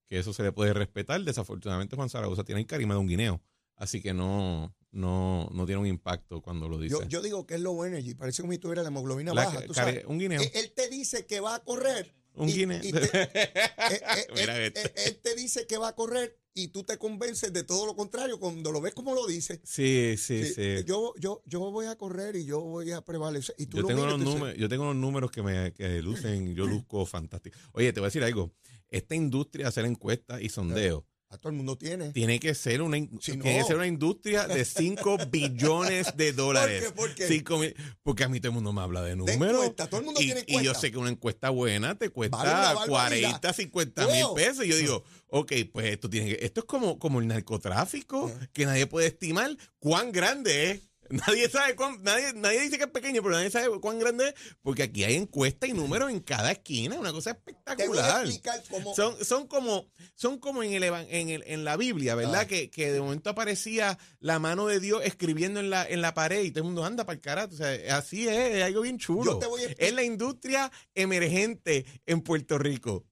que 0.07 0.19
eso 0.19 0.33
se 0.33 0.43
le 0.43 0.51
puede 0.51 0.73
respetar. 0.73 1.21
Desafortunadamente 1.23 1.95
Juan 1.95 2.09
Zaragoza 2.09 2.43
tiene 2.43 2.61
el 2.61 2.67
carisma 2.67 2.95
de 2.95 2.99
un 2.99 3.07
guineo, 3.07 3.41
así 3.77 4.01
que 4.01 4.13
no, 4.13 4.75
no, 4.91 5.47
no 5.53 5.65
tiene 5.65 5.79
un 5.81 5.87
impacto 5.87 6.41
cuando 6.41 6.67
lo 6.67 6.77
dice. 6.77 6.91
yo, 6.99 7.03
yo 7.07 7.21
digo 7.21 7.45
que 7.45 7.55
es 7.55 7.61
low 7.61 7.85
energy, 7.85 8.15
parece 8.15 8.41
como 8.41 8.51
si 8.51 8.59
tuviera 8.59 8.81
la 8.83 8.89
hemoglobina 8.89 9.33
La 9.33 9.45
baja, 9.45 9.61
tú 9.65 9.73
sabes. 9.73 10.03
un 10.07 10.19
guineo. 10.19 10.41
Él, 10.41 10.51
él 10.55 10.73
te 10.75 10.89
dice 10.89 11.25
que 11.25 11.39
va 11.39 11.55
a 11.55 11.63
correr. 11.63 12.13
Un 12.35 12.47
guineo. 12.47 12.79
eh, 12.83 12.91
eh, 13.13 14.27
él, 14.35 14.49
este. 14.49 15.07
él- 15.07 15.19
te 15.21 15.35
dice 15.35 15.65
que 15.67 15.77
va 15.77 15.89
a 15.89 15.95
correr 15.95 16.37
y 16.53 16.69
tú 16.69 16.83
te 16.83 16.97
convences 16.97 17.51
de 17.51 17.63
todo 17.63 17.85
lo 17.85 17.95
contrario 17.95 18.39
cuando 18.39 18.71
lo 18.71 18.81
ves 18.81 18.93
como 18.93 19.13
lo 19.13 19.27
dice. 19.27 19.59
Sí, 19.63 20.15
sí, 20.17 20.45
sí. 20.45 20.83
Yo, 20.85 21.13
yo, 21.17 21.41
yo 21.45 21.59
voy 21.71 21.87
a 21.87 21.97
correr 21.97 22.35
y 22.35 22.45
yo 22.45 22.61
voy 22.61 22.91
a 22.91 23.01
prevalecer. 23.01 23.55
Y 23.57 23.65
tú 23.65 23.77
yo, 23.77 23.81
lo 23.83 23.87
tengo 23.89 24.05
miras 24.05 24.19
números, 24.19 24.57
yo 24.57 24.69
tengo 24.69 24.83
unos 24.83 24.95
números 24.95 25.31
que 25.31 25.43
me 25.43 25.73
que 25.73 26.01
lucen, 26.01 26.55
yo 26.55 26.65
luzco 26.67 27.05
fantástico. 27.05 27.57
Oye, 27.73 27.91
te 27.91 27.99
voy 27.99 28.05
a 28.05 28.09
decir 28.09 28.23
algo. 28.23 28.53
Esta 28.87 29.15
industria 29.15 29.65
de 29.65 29.69
hacer 29.69 29.85
encuestas 29.85 30.41
y 30.41 30.49
sondeos 30.49 31.03
a 31.29 31.37
todo 31.37 31.49
el 31.49 31.55
mundo 31.57 31.77
tiene. 31.77 32.11
tiene 32.11 32.39
que 32.39 32.53
ser 32.55 32.81
una 32.81 32.97
Si 32.97 33.37
tiene 33.37 33.57
que 33.59 33.63
ser 33.63 33.75
una 33.75 33.87
industria 33.87 34.47
de 34.47 34.63
5 34.63 35.17
billones 35.31 36.15
de 36.15 36.33
dólares. 36.33 36.85
qué? 36.85 36.91
¿Por 36.91 37.13
qué? 37.15 37.27
Cinco 37.27 37.57
mil- 37.57 37.75
porque 38.03 38.23
a 38.23 38.29
mí 38.29 38.39
todo 38.39 38.49
el 38.49 38.53
mundo 38.55 38.71
me 38.73 38.81
habla 38.81 39.01
de 39.01 39.15
números. 39.15 39.39
encuesta, 39.55 39.87
todo 39.87 39.99
el 40.01 40.05
mundo 40.05 40.21
y, 40.21 40.25
tiene 40.25 40.43
y 40.47 40.63
yo 40.63 40.73
sé 40.73 40.91
que 40.91 40.97
una 40.97 41.09
encuesta 41.09 41.49
buena 41.49 41.95
te 41.95 42.05
Vale 42.09 42.13
cuesta 42.13 42.73
barbaridad. 42.73 43.29
40, 43.41 43.53
50 43.53 44.07
mil 44.07 44.25
pesos. 44.35 44.65
Y 44.65 44.69
yo 44.69 44.77
digo, 44.77 45.03
ok, 45.27 45.51
pues 45.73 45.87
esto 45.87 46.09
tiene 46.09 46.35
que, 46.37 46.45
esto 46.45 46.61
es 46.61 46.65
como, 46.65 46.99
como 46.99 47.19
el 47.19 47.27
narcotráfico, 47.27 48.27
Ajá. 48.33 48.47
que 48.53 48.65
nadie 48.65 48.85
puede 48.87 49.07
estimar 49.07 49.49
cuán 49.79 50.11
grande 50.11 50.71
es. 50.71 50.81
Nadie 51.09 51.49
sabe 51.49 51.75
cuán, 51.75 52.01
nadie, 52.01 52.33
nadie 52.33 52.61
dice 52.61 52.77
que 52.77 52.85
es 52.85 52.89
pequeño, 52.89 53.21
pero 53.21 53.35
nadie 53.35 53.51
sabe 53.51 53.79
cuán 53.79 53.99
grande 53.99 54.29
es, 54.29 54.33
porque 54.61 54.83
aquí 54.83 55.03
hay 55.03 55.15
encuestas 55.15 55.69
y 55.69 55.73
números 55.73 56.09
en 56.09 56.19
cada 56.19 56.51
esquina, 56.51 56.99
una 56.99 57.11
cosa 57.11 57.31
espectacular. 57.31 58.25
cómo. 58.69 58.95
Son, 58.95 59.23
son 59.23 59.47
como, 59.47 59.87
son 60.15 60.39
como 60.39 60.63
en, 60.63 60.73
el, 60.73 60.83
en, 60.83 61.29
el- 61.29 61.43
en 61.45 61.63
la 61.63 61.77
Biblia, 61.77 62.15
¿verdad? 62.15 62.41
Ah. 62.41 62.47
Que, 62.47 62.69
que 62.71 62.91
de 62.91 62.99
momento 63.01 63.29
aparecía 63.29 63.97
la 64.19 64.39
mano 64.39 64.65
de 64.67 64.79
Dios 64.79 65.01
escribiendo 65.05 65.59
en 65.59 65.69
la, 65.69 65.87
en 65.87 66.01
la 66.01 66.13
pared 66.13 66.43
y 66.43 66.49
todo 66.51 66.59
el 66.61 66.65
mundo 66.65 66.85
anda 66.85 67.05
para 67.05 67.15
el 67.15 67.21
carajo. 67.21 67.53
O 67.53 67.57
sea, 67.57 67.97
así 67.97 68.27
es, 68.27 68.55
es 68.55 68.63
algo 68.63 68.81
bien 68.81 68.97
chulo. 68.97 69.39
Es 69.77 69.93
la 69.93 70.03
industria 70.03 70.71
emergente 70.95 71.85
en 72.05 72.21
Puerto 72.21 72.57
Rico. 72.57 73.05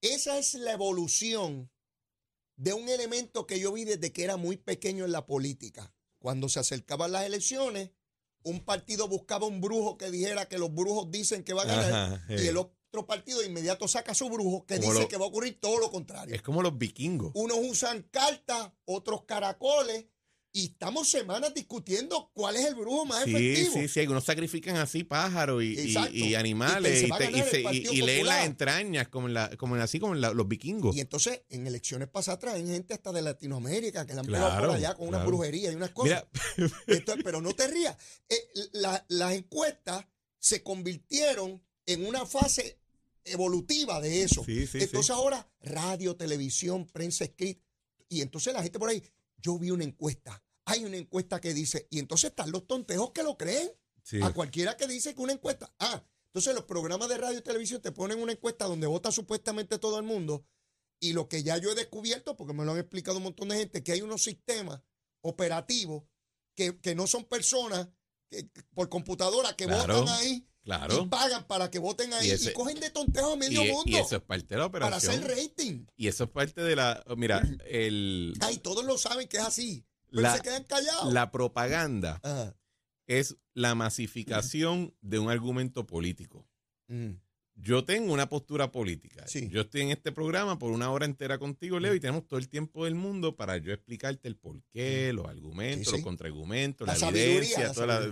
Esa 0.00 0.38
es 0.38 0.54
la 0.54 0.72
evolución 0.72 1.70
de 2.56 2.72
un 2.72 2.88
elemento 2.88 3.46
que 3.46 3.60
yo 3.60 3.72
vi 3.72 3.84
desde 3.84 4.12
que 4.12 4.24
era 4.24 4.36
muy 4.36 4.56
pequeño 4.56 5.04
en 5.04 5.12
la 5.12 5.26
política. 5.26 5.92
Cuando 6.22 6.48
se 6.48 6.60
acercaban 6.60 7.10
las 7.12 7.24
elecciones, 7.24 7.90
un 8.44 8.60
partido 8.64 9.08
buscaba 9.08 9.46
un 9.46 9.60
brujo 9.60 9.98
que 9.98 10.10
dijera 10.10 10.46
que 10.46 10.56
los 10.56 10.72
brujos 10.72 11.10
dicen 11.10 11.42
que 11.42 11.52
va 11.52 11.62
a 11.62 11.66
ganar 11.66 11.92
Ajá, 11.92 12.24
y 12.28 12.34
eh. 12.46 12.48
el 12.48 12.56
otro 12.56 13.06
partido 13.06 13.40
de 13.40 13.46
inmediato 13.46 13.88
saca 13.88 14.14
su 14.14 14.28
brujo 14.30 14.64
que 14.64 14.76
Como 14.78 14.90
dice 14.92 15.02
lo- 15.02 15.08
que 15.08 15.16
va 15.16 15.24
a 15.24 15.28
ocurrir 15.28 15.58
todo 15.60 15.78
lo 15.78 15.90
contrario. 15.90 16.34
Es 16.34 16.42
como 16.42 16.62
los 16.62 16.78
vikingos. 16.78 17.32
Unos 17.34 17.58
usan 17.60 18.02
cartas, 18.12 18.70
otros 18.84 19.24
caracoles 19.24 20.06
y 20.54 20.66
estamos 20.66 21.08
semanas 21.08 21.54
discutiendo 21.54 22.30
cuál 22.34 22.56
es 22.56 22.66
el 22.66 22.74
brujo 22.74 23.06
más 23.06 23.24
Sí, 23.24 23.30
efectivo. 23.34 23.72
sí, 23.74 23.88
sí. 23.88 24.00
Algunos 24.00 24.24
sacrifican 24.24 24.76
así 24.76 25.02
pájaros 25.02 25.62
y, 25.64 25.94
animales 26.34 27.04
y, 27.04 27.10
te- 27.10 28.02
leen 28.02 28.26
las 28.26 28.44
entrañas, 28.44 29.08
como, 29.08 29.28
en 29.28 29.34
la, 29.34 29.56
como 29.56 29.76
en 29.76 29.82
así 29.82 29.98
como 29.98 30.14
en 30.14 30.20
la- 30.20 30.32
los 30.34 30.46
vikingos. 30.46 30.94
Y 30.94 31.00
entonces, 31.00 31.40
en 31.48 31.66
elecciones 31.66 32.08
pasadas 32.08 32.38
traen 32.40 32.66
gente 32.68 32.92
hasta 32.92 33.12
de 33.12 33.22
Latinoamérica 33.22 34.06
que 34.06 34.12
la 34.14 34.20
han 34.20 34.26
pegado 34.26 34.50
Claro, 34.50 34.66
por 34.68 34.76
allá 34.76 34.94
con 34.94 35.08
una 35.08 35.18
claro. 35.18 35.30
brujería 35.30 35.72
y 35.72 35.74
unas 35.74 35.90
cosas. 35.90 36.24
Entonces, 36.86 37.24
pero 37.24 37.40
no 37.40 37.54
te 37.54 37.66
rías. 37.68 37.96
Eh, 38.28 38.36
la- 38.72 39.04
las 39.08 39.32
encuestas 39.32 40.04
se 40.38 40.62
convirtieron 40.62 41.62
en 41.86 42.04
una 42.06 42.26
fase 42.26 42.78
evolutiva 43.24 44.00
de 44.00 44.22
eso. 44.24 44.44
Sí, 44.44 44.66
sí, 44.66 44.78
entonces 44.80 45.10
ahora, 45.10 45.48
radio, 45.60 46.16
televisión, 46.16 46.86
prensa 46.86 47.24
escrita. 47.24 47.62
Y 48.08 48.20
entonces 48.20 48.52
la 48.52 48.62
gente 48.62 48.78
por 48.78 48.90
ahí, 48.90 49.02
yo 49.42 49.58
vi 49.58 49.70
una 49.70 49.84
encuesta. 49.84 50.42
Hay 50.64 50.84
una 50.84 50.96
encuesta 50.96 51.40
que 51.40 51.52
dice, 51.52 51.88
y 51.90 51.98
entonces 51.98 52.30
están 52.30 52.50
los 52.50 52.66
tontejos 52.66 53.10
que 53.10 53.22
lo 53.22 53.36
creen. 53.36 53.70
sí. 54.02 54.20
A 54.22 54.32
cualquiera 54.32 54.76
que 54.76 54.86
dice 54.86 55.14
que 55.14 55.20
una 55.20 55.32
encuesta. 55.32 55.72
Ah, 55.78 56.02
entonces 56.26 56.54
los 56.54 56.64
programas 56.64 57.08
de 57.08 57.18
radio 57.18 57.38
y 57.38 57.42
televisión 57.42 57.82
te 57.82 57.92
ponen 57.92 58.18
una 58.18 58.32
encuesta 58.32 58.64
donde 58.64 58.86
vota 58.86 59.12
supuestamente 59.12 59.78
todo 59.78 59.98
el 59.98 60.04
mundo. 60.04 60.46
Y 60.98 61.12
lo 61.12 61.28
que 61.28 61.42
ya 61.42 61.58
yo 61.58 61.72
he 61.72 61.74
descubierto, 61.74 62.36
porque 62.36 62.54
me 62.54 62.64
lo 62.64 62.72
han 62.72 62.78
explicado 62.78 63.18
un 63.18 63.24
montón 63.24 63.48
de 63.48 63.58
gente, 63.58 63.82
que 63.82 63.92
hay 63.92 64.02
unos 64.02 64.22
sistemas 64.22 64.80
operativos 65.20 66.04
que, 66.54 66.78
que 66.80 66.94
no 66.94 67.06
son 67.06 67.24
personas 67.24 67.88
que, 68.30 68.48
por 68.72 68.88
computadora 68.88 69.54
que 69.56 69.66
Claro, 69.66 70.00
votan 70.00 70.14
ahí 70.16 70.48
claro. 70.62 71.02
y 71.02 71.06
pagan 71.08 71.44
para 71.46 71.70
que 71.70 71.78
voten 71.78 72.12
ahí 72.14 72.28
y, 72.28 72.30
ese- 72.30 72.52
cogen 72.52 72.78
de 72.80 72.90
tontejo 72.90 73.32
a 73.32 73.36
medio 73.36 73.64
Y, 73.64 73.70
mundo 73.72 73.90
y 73.90 73.96
eso 73.96 74.16
es 74.16 74.22
parte 74.22 74.54
de 74.54 74.60
la 74.60 74.70
para 74.70 74.86
operación. 74.86 75.24
hacer 75.24 75.30
rating. 75.36 75.86
Y 75.96 76.08
eso 76.08 76.24
es 76.24 76.30
parte 76.30 76.62
de 76.62 76.76
la. 76.76 77.02
Mira, 77.16 77.42
el, 77.66 78.34
Ay, 78.40 78.58
todos 78.58 78.84
lo 78.84 78.98
saben 78.98 79.28
que 79.28 79.36
es 79.38 79.42
así. 79.44 79.84
Pero 80.10 80.22
La- 80.22 80.36
se 80.36 80.42
quedan 80.42 80.64
callados. 80.64 81.12
la 81.12 81.30
propaganda 81.30 82.20
Ajá. 82.22 82.54
es 83.06 83.36
la 83.54 83.74
masificación 83.74 84.94
de 85.00 85.18
un 85.18 85.30
argumento 85.30 85.86
político. 85.86 86.46
Mm. 86.88 87.12
Yo 87.54 87.84
tengo 87.84 88.12
una 88.12 88.28
postura 88.28 88.72
política. 88.72 89.26
Sí. 89.28 89.48
Yo 89.48 89.60
estoy 89.60 89.82
en 89.82 89.90
este 89.90 90.10
programa 90.10 90.58
por 90.58 90.72
una 90.72 90.90
hora 90.90 91.04
entera 91.04 91.38
contigo, 91.38 91.78
Leo, 91.78 91.94
y 91.94 92.00
tenemos 92.00 92.26
todo 92.26 92.38
el 92.38 92.48
tiempo 92.48 92.86
del 92.86 92.94
mundo 92.94 93.36
para 93.36 93.56
yo 93.58 93.72
explicarte 93.72 94.26
el 94.26 94.36
porqué, 94.36 95.12
los 95.12 95.26
argumentos, 95.26 95.78
Sí, 95.78 95.84
sí. 95.84 95.92
los 95.92 96.00
contraargumentos, 96.02 96.86
La 96.86 96.96
la, 96.96 97.08
evidencia, 97.10 97.68
la 97.68 97.72
toda 97.72 97.86
la 97.86 98.04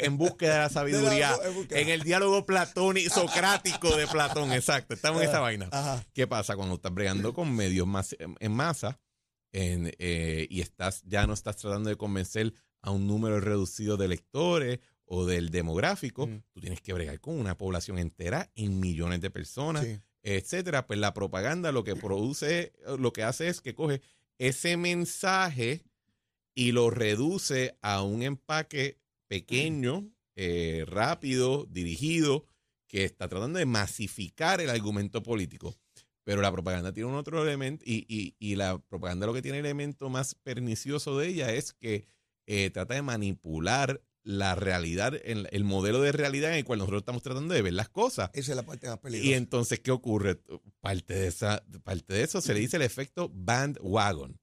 en 0.00 0.16
búsqueda 0.16 0.54
de 0.54 0.58
la 0.60 0.68
sabiduría, 0.70 1.36
en 1.70 1.88
el 1.90 2.02
diálogo 2.02 2.44
platónico, 2.46 3.14
socrático 3.14 3.96
de 3.96 4.06
Platón, 4.08 4.52
exacto. 4.52 4.94
Estamos 4.94 5.22
en 5.22 5.28
esa 5.28 5.40
vaina. 5.40 5.68
Ajá. 5.70 6.04
¿Qué 6.12 6.26
pasa 6.26 6.56
cuando 6.56 6.74
estás 6.76 6.92
bregando 6.92 7.34
con 7.34 7.54
medios 7.54 7.86
más 7.86 8.16
en 8.18 8.52
masa 8.52 8.98
en, 9.52 9.92
eh, 9.98 10.46
y 10.50 10.60
estás 10.60 11.02
ya 11.04 11.26
no 11.26 11.34
estás 11.34 11.56
tratando 11.56 11.90
de 11.90 11.96
convencer 11.96 12.52
a 12.80 12.90
un 12.90 13.06
número 13.06 13.38
reducido 13.38 13.96
de 13.96 14.08
lectores 14.08 14.80
o 15.04 15.26
del 15.26 15.50
demográfico? 15.50 16.26
Mm. 16.26 16.42
Tú 16.52 16.60
tienes 16.60 16.80
que 16.80 16.92
bregar 16.92 17.20
con 17.20 17.38
una 17.38 17.56
población 17.56 17.98
entera 17.98 18.50
en 18.54 18.78
millones 18.80 19.20
de 19.20 19.30
personas, 19.30 19.84
Sí. 19.84 20.00
etcétera. 20.22 20.86
Pues 20.86 20.98
la 20.98 21.12
propaganda 21.14 21.72
lo 21.72 21.84
que 21.84 21.96
produce, 21.96 22.72
lo 22.98 23.12
que 23.12 23.22
hace 23.22 23.48
es 23.48 23.60
que 23.60 23.74
coge 23.74 24.00
ese 24.38 24.76
mensaje 24.76 25.82
y 26.54 26.72
lo 26.72 26.90
reduce 26.90 27.76
a 27.82 28.02
un 28.02 28.22
empaque 28.22 28.98
pequeño, 29.28 30.08
eh, 30.36 30.84
rápido, 30.86 31.66
dirigido, 31.70 32.44
que 32.86 33.04
está 33.04 33.28
tratando 33.28 33.58
de 33.58 33.64
masificar 33.66 34.60
el 34.60 34.68
argumento 34.70 35.22
político. 35.22 35.74
Pero 36.24 36.40
la 36.42 36.52
propaganda 36.52 36.92
tiene 36.92 37.08
un 37.08 37.16
otro 37.16 37.42
elemento 37.42 37.82
y, 37.86 38.04
y- 38.08 38.36
y 38.38 38.54
la 38.56 38.78
propaganda 38.78 39.26
lo 39.26 39.32
que 39.34 39.42
tiene 39.42 39.58
el 39.58 39.64
elemento 39.66 40.08
más 40.10 40.34
pernicioso 40.36 41.18
de 41.18 41.28
ella 41.28 41.52
es 41.52 41.72
que 41.72 42.06
eh, 42.46 42.70
trata 42.70 42.94
de 42.94 43.02
manipular 43.02 44.02
la 44.24 44.54
realidad, 44.54 45.14
el, 45.24 45.48
el 45.50 45.64
modelo 45.64 46.00
de 46.00 46.12
realidad 46.12 46.50
en 46.52 46.58
el 46.58 46.64
cual 46.64 46.78
nosotros 46.78 47.00
estamos 47.02 47.22
tratando 47.22 47.54
de 47.54 47.62
ver 47.62 47.72
las 47.72 47.88
cosas. 47.88 48.30
Esa 48.34 48.52
es 48.52 48.56
la 48.56 48.62
parte 48.62 48.88
más 48.88 48.98
peligrosa. 48.98 49.30
Y 49.30 49.34
entonces, 49.34 49.80
¿qué 49.80 49.90
ocurre? 49.90 50.40
Parte 50.80 51.14
de, 51.14 51.26
esa, 51.26 51.64
parte 51.82 52.14
de 52.14 52.22
eso 52.22 52.40
se 52.40 52.54
le 52.54 52.60
dice 52.60 52.76
el 52.76 52.82
efecto 52.82 53.30
bandwagon. 53.34 54.38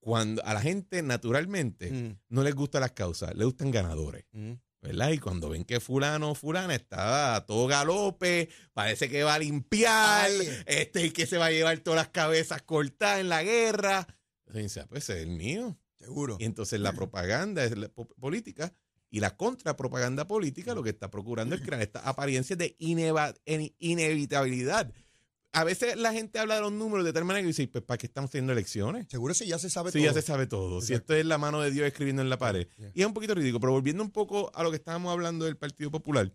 Cuando 0.00 0.44
a 0.44 0.54
la 0.54 0.60
gente 0.60 1.02
naturalmente 1.02 1.90
Mm, 1.90 2.18
no 2.28 2.42
les 2.44 2.54
gustan 2.54 2.80
las 2.82 2.92
causas, 2.92 3.34
le 3.34 3.44
gustan 3.44 3.70
ganadores. 3.70 4.24
mm. 4.32 4.52
¿verdad? 4.82 5.10
Y 5.10 5.18
cuando 5.18 5.48
ven 5.48 5.64
que 5.64 5.80
fulano 5.80 6.30
o 6.30 6.34
fulana 6.36 6.76
está 6.76 7.34
a 7.34 7.44
todo 7.44 7.66
galope, 7.66 8.48
parece 8.72 9.08
que 9.10 9.24
va 9.24 9.34
a 9.34 9.38
limpiar, 9.40 10.30
Ay. 10.30 10.48
este 10.66 11.06
y 11.06 11.10
que 11.10 11.26
se 11.26 11.38
va 11.38 11.46
a 11.46 11.50
llevar 11.50 11.76
todas 11.80 11.96
las 11.98 12.08
cabezas 12.10 12.62
cortadas 12.62 13.18
en 13.18 13.28
la 13.28 13.42
guerra. 13.42 14.06
Entonces 14.46 14.62
dice, 14.62 14.80
ah, 14.80 14.86
pues 14.88 15.10
es 15.10 15.22
el 15.22 15.30
mío. 15.30 15.76
Seguro. 15.98 16.36
Y 16.40 16.44
entonces 16.44 16.80
la 16.80 16.92
propaganda 16.92 17.64
es 17.64 17.76
la 17.76 17.88
política 17.88 18.72
y 19.10 19.20
la 19.20 19.36
contrapropaganda 19.36 20.26
política 20.26 20.74
lo 20.74 20.82
que 20.82 20.90
está 20.90 21.10
procurando 21.10 21.54
es 21.54 21.60
crear 21.62 21.80
estas 21.80 22.06
apariencias 22.06 22.58
de 22.58 22.76
inevitabilidad. 23.78 24.92
A 25.52 25.64
veces 25.64 25.96
la 25.96 26.12
gente 26.12 26.38
habla 26.38 26.56
de 26.56 26.60
los 26.60 26.72
números 26.72 27.04
de 27.04 27.14
tal 27.14 27.24
manera 27.24 27.40
que 27.42 27.46
dice, 27.46 27.66
pues 27.68 27.82
¿para 27.82 27.96
qué 27.96 28.06
estamos 28.06 28.30
teniendo 28.30 28.52
elecciones? 28.52 29.06
Seguro 29.08 29.32
si 29.32 29.46
ya 29.46 29.58
se 29.58 29.70
sabe 29.70 29.90
Sí, 29.90 29.98
todo. 30.00 30.04
ya 30.06 30.12
se 30.12 30.20
sabe 30.22 30.46
todo. 30.46 30.82
Si 30.82 30.92
esto 30.92 31.14
es 31.14 31.24
la 31.24 31.38
mano 31.38 31.60
de 31.62 31.70
Dios 31.70 31.86
escribiendo 31.86 32.20
en 32.20 32.28
la 32.28 32.36
pared. 32.38 32.68
Yeah. 32.76 32.90
Y 32.94 33.00
es 33.00 33.06
un 33.06 33.14
poquito 33.14 33.34
ridículo, 33.34 33.60
pero 33.60 33.72
volviendo 33.72 34.02
un 34.02 34.10
poco 34.10 34.50
a 34.54 34.62
lo 34.62 34.70
que 34.70 34.76
estábamos 34.76 35.10
hablando 35.12 35.46
del 35.46 35.56
Partido 35.56 35.90
Popular. 35.90 36.30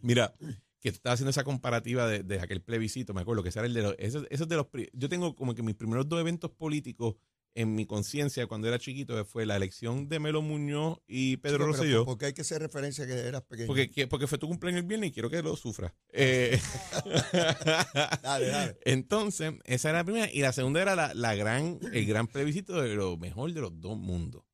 Mira, 0.00 0.34
que 0.80 0.90
tú 0.90 0.96
estabas 0.96 1.18
haciendo 1.18 1.30
esa 1.30 1.44
comparativa 1.44 2.08
de, 2.08 2.24
de 2.24 2.40
aquel 2.40 2.60
plebiscito, 2.62 3.14
me 3.14 3.20
acuerdo 3.20 3.44
que 3.44 3.50
ese 3.50 3.60
era 3.60 3.66
el 3.68 3.74
de 3.74 3.82
los, 3.82 3.94
esos, 3.98 4.26
esos 4.28 4.48
de 4.48 4.56
los, 4.56 4.66
yo 4.92 5.08
tengo 5.08 5.36
como 5.36 5.54
que 5.54 5.62
mis 5.62 5.76
primeros 5.76 6.08
dos 6.08 6.18
eventos 6.20 6.50
políticos 6.50 7.14
en 7.54 7.74
mi 7.74 7.84
conciencia 7.84 8.46
cuando 8.46 8.66
era 8.68 8.78
chiquito 8.78 9.14
que 9.14 9.24
fue 9.24 9.44
la 9.44 9.56
elección 9.56 10.08
de 10.08 10.18
Melo 10.20 10.40
Muñoz 10.40 10.98
y 11.06 11.36
Pedro 11.36 11.58
Chico, 11.66 11.76
Rosselló. 11.76 12.04
Porque 12.06 12.26
hay 12.26 12.32
que 12.32 12.40
hacer 12.40 12.62
referencia 12.62 13.06
que 13.06 13.12
eras 13.12 13.42
pequeño. 13.42 13.66
Porque, 13.66 13.90
que- 13.90 14.06
porque 14.06 14.26
fue 14.26 14.38
tu 14.38 14.48
cumpleaños 14.48 14.80
el 14.80 14.86
viernes 14.86 15.10
y 15.10 15.12
quiero 15.12 15.28
que 15.28 15.42
lo 15.42 15.54
sufras. 15.56 15.92
Eh, 16.12 16.58
Dale, 18.22 18.46
dale. 18.48 18.76
Entonces, 18.84 19.52
esa 19.64 19.90
era 19.90 19.98
la 19.98 20.04
primera. 20.04 20.30
Y 20.32 20.40
la 20.40 20.52
segunda 20.52 20.80
era 20.82 20.94
la, 20.94 21.12
la 21.14 21.34
gran, 21.34 21.78
el 21.92 22.06
gran 22.06 22.26
plebiscito 22.26 22.80
de 22.80 22.94
lo 22.94 23.16
mejor 23.16 23.52
de 23.52 23.60
los 23.60 23.78
dos 23.80 23.98
mundos. 23.98 24.44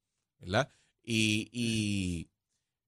¿Verdad? 0.41 0.69
Y, 1.03 1.49
y 1.53 2.31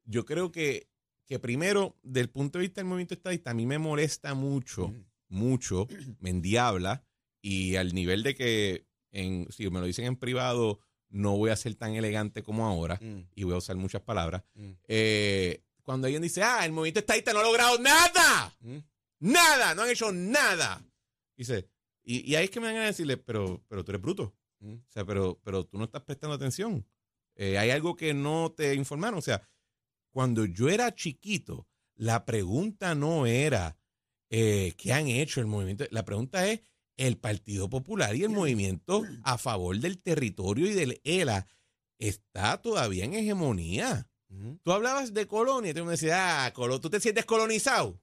yo 0.05 0.25
creo 0.25 0.53
que, 0.53 0.89
que 1.27 1.39
primero, 1.39 1.97
del 2.03 2.31
punto 2.31 2.59
de 2.59 2.63
vista 2.65 2.81
del 2.81 2.89
movimiento 2.89 3.15
estadista, 3.15 3.51
a 3.51 3.55
mí 3.55 3.67
me 3.67 3.79
molesta 3.79 4.35
mucho, 4.35 4.89
Mm. 4.89 5.05
mucho, 5.29 5.87
me 6.21 6.31
endiabla, 6.31 7.05
y 7.43 7.77
al 7.77 7.95
nivel 7.95 8.23
de 8.23 8.35
que, 8.35 8.87
en, 9.13 9.47
si 9.51 9.69
me 9.71 9.81
lo 9.81 9.87
dicen 9.87 10.05
en 10.07 10.17
privado, 10.17 10.81
no 11.09 11.37
voy 11.37 11.51
a 11.51 11.57
ser 11.57 11.75
tan 11.75 11.95
elegante 11.95 12.43
como 12.43 12.67
ahora, 12.67 12.99
Mm, 13.03 13.27
y 13.35 13.43
voy 13.45 13.55
a 13.55 13.59
usar 13.59 13.77
muchas 13.77 14.03
palabras. 14.03 14.43
mm, 14.55 14.71
Eh, 14.89 15.63
cuando 15.83 16.07
alguien 16.07 16.23
dice, 16.23 16.43
ah, 16.43 16.65
el 16.65 16.73
movimiento 16.73 17.01
estadista 17.01 17.33
no 17.33 17.41
ha 17.41 17.43
logrado 17.43 17.79
nada, 17.79 18.55
mm. 18.61 18.79
nada, 19.21 19.75
no 19.75 19.83
han 19.83 19.91
hecho 19.91 20.13
nada. 20.13 20.83
Dice, 21.37 21.69
Y, 22.03 22.31
y 22.31 22.35
ahí 22.37 22.45
es 22.45 22.51
que 22.51 22.61
me 22.61 22.67
ganas 22.69 22.83
de 22.83 22.87
decirle, 22.89 23.17
pero, 23.19 23.63
pero 23.69 23.85
tú 23.85 23.93
eres 23.93 24.01
bruto. 24.03 24.35
Mm. 24.61 24.75
O 24.75 24.91
sea, 24.91 25.05
pero, 25.05 25.39
pero 25.45 25.65
tú 25.67 25.79
no 25.79 25.85
estás 25.85 26.03
prestando 26.03 26.35
atención. 26.35 26.87
Eh, 27.37 27.59
hay 27.59 27.71
algo 27.71 27.95
que 27.97 28.15
no 28.15 28.53
te 28.57 28.75
informaron. 28.75 29.19
O 29.19 29.23
sea, 29.23 29.43
cuando 30.11 30.45
yo 30.47 30.69
era 30.71 30.95
chiquito, 30.95 31.69
la 31.95 32.25
pregunta 32.25 32.95
no 32.95 33.27
era 33.27 33.77
eh, 34.31 34.73
qué 34.79 34.93
han 34.93 35.09
hecho 35.09 35.41
el 35.41 35.47
movimiento. 35.47 35.85
La 35.91 36.05
pregunta 36.05 36.47
es 36.49 36.61
el 37.01 37.17
Partido 37.17 37.71
Popular 37.71 38.15
y 38.15 38.25
el 38.25 38.29
movimiento 38.29 39.03
a 39.23 39.39
favor 39.39 39.79
del 39.79 39.99
territorio 39.99 40.67
y 40.71 40.75
del 40.75 41.01
ELA 41.05 41.47
está 41.99 42.61
todavía 42.61 43.05
en 43.07 43.15
hegemonía. 43.15 44.07
Tú 44.63 44.71
hablabas 44.73 45.13
de 45.13 45.27
colonia 45.27 45.75
tú 45.75 45.85
me 45.85 45.93
decías, 45.93 46.17
ah, 46.21 46.53
tú 46.81 46.91
te 46.91 47.01
sientes 47.01 47.25
colonizado. 47.25 47.99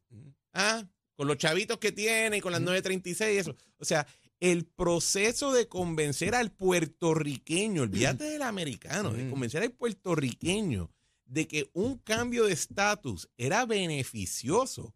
¿Ah? 0.52 0.84
Con 1.16 1.28
los 1.28 1.38
chavitos 1.38 1.78
que 1.78 1.92
tiene 1.92 2.38
y 2.38 2.42
con 2.42 2.52
las 2.52 2.60
Ujú. 2.60 2.72
936 2.72 3.36
y 3.36 3.38
eso. 3.40 3.56
O 3.78 3.86
sea, 3.86 4.06
el 4.40 4.66
proceso 4.66 5.54
de 5.54 5.68
convencer 5.68 6.34
al 6.34 6.52
puertorriqueño, 6.52 7.84
olvídate 7.84 8.24
del 8.26 8.42
americano, 8.42 9.14
de 9.14 9.30
convencer 9.30 9.62
al 9.62 9.72
puertorriqueño 9.72 10.92
de 11.26 11.48
que 11.48 11.70
un 11.74 11.98
cambio 12.00 12.46
de 12.46 12.54
estatus 12.54 13.30
era 13.38 13.66
beneficioso, 13.66 14.96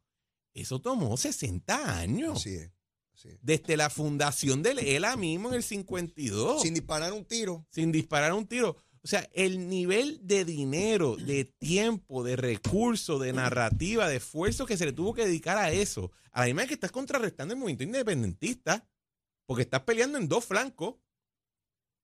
eso 0.53 0.79
tomó 0.81 1.17
60 1.17 1.99
años. 1.99 2.37
Así 2.39 2.55
es. 2.55 2.71
Desde 3.41 3.77
la 3.77 3.89
fundación 3.89 4.63
del 4.63 4.79
ELA 4.79 5.15
mismo 5.15 5.49
en 5.49 5.55
el 5.55 5.63
52 5.63 6.61
Sin 6.61 6.73
disparar 6.73 7.13
un 7.13 7.25
tiro. 7.25 7.65
sin 7.71 7.91
disparar 7.91 8.33
un 8.33 8.47
tiro. 8.47 8.75
O 9.03 9.07
sea, 9.07 9.27
el 9.33 9.67
nivel 9.67 10.19
de 10.21 10.45
dinero, 10.45 11.15
de 11.15 11.45
tiempo, 11.45 12.23
de 12.23 12.35
recursos, 12.35 13.19
de 13.19 13.33
narrativa, 13.33 14.07
de 14.07 14.17
esfuerzo 14.17 14.67
que 14.67 14.77
se 14.77 14.85
le 14.85 14.93
tuvo 14.93 15.13
que 15.13 15.25
dedicar 15.25 15.57
a 15.57 15.71
eso, 15.71 16.11
a 16.31 16.41
la 16.41 16.45
misma 16.45 16.67
que 16.67 16.75
estás 16.75 16.91
contrarrestando 16.91 17.53
el 17.53 17.59
movimiento 17.59 17.83
independentista, 17.83 18.87
porque 19.47 19.63
estás 19.63 19.81
peleando 19.81 20.19
en 20.19 20.27
dos 20.27 20.45
flancos, 20.45 20.95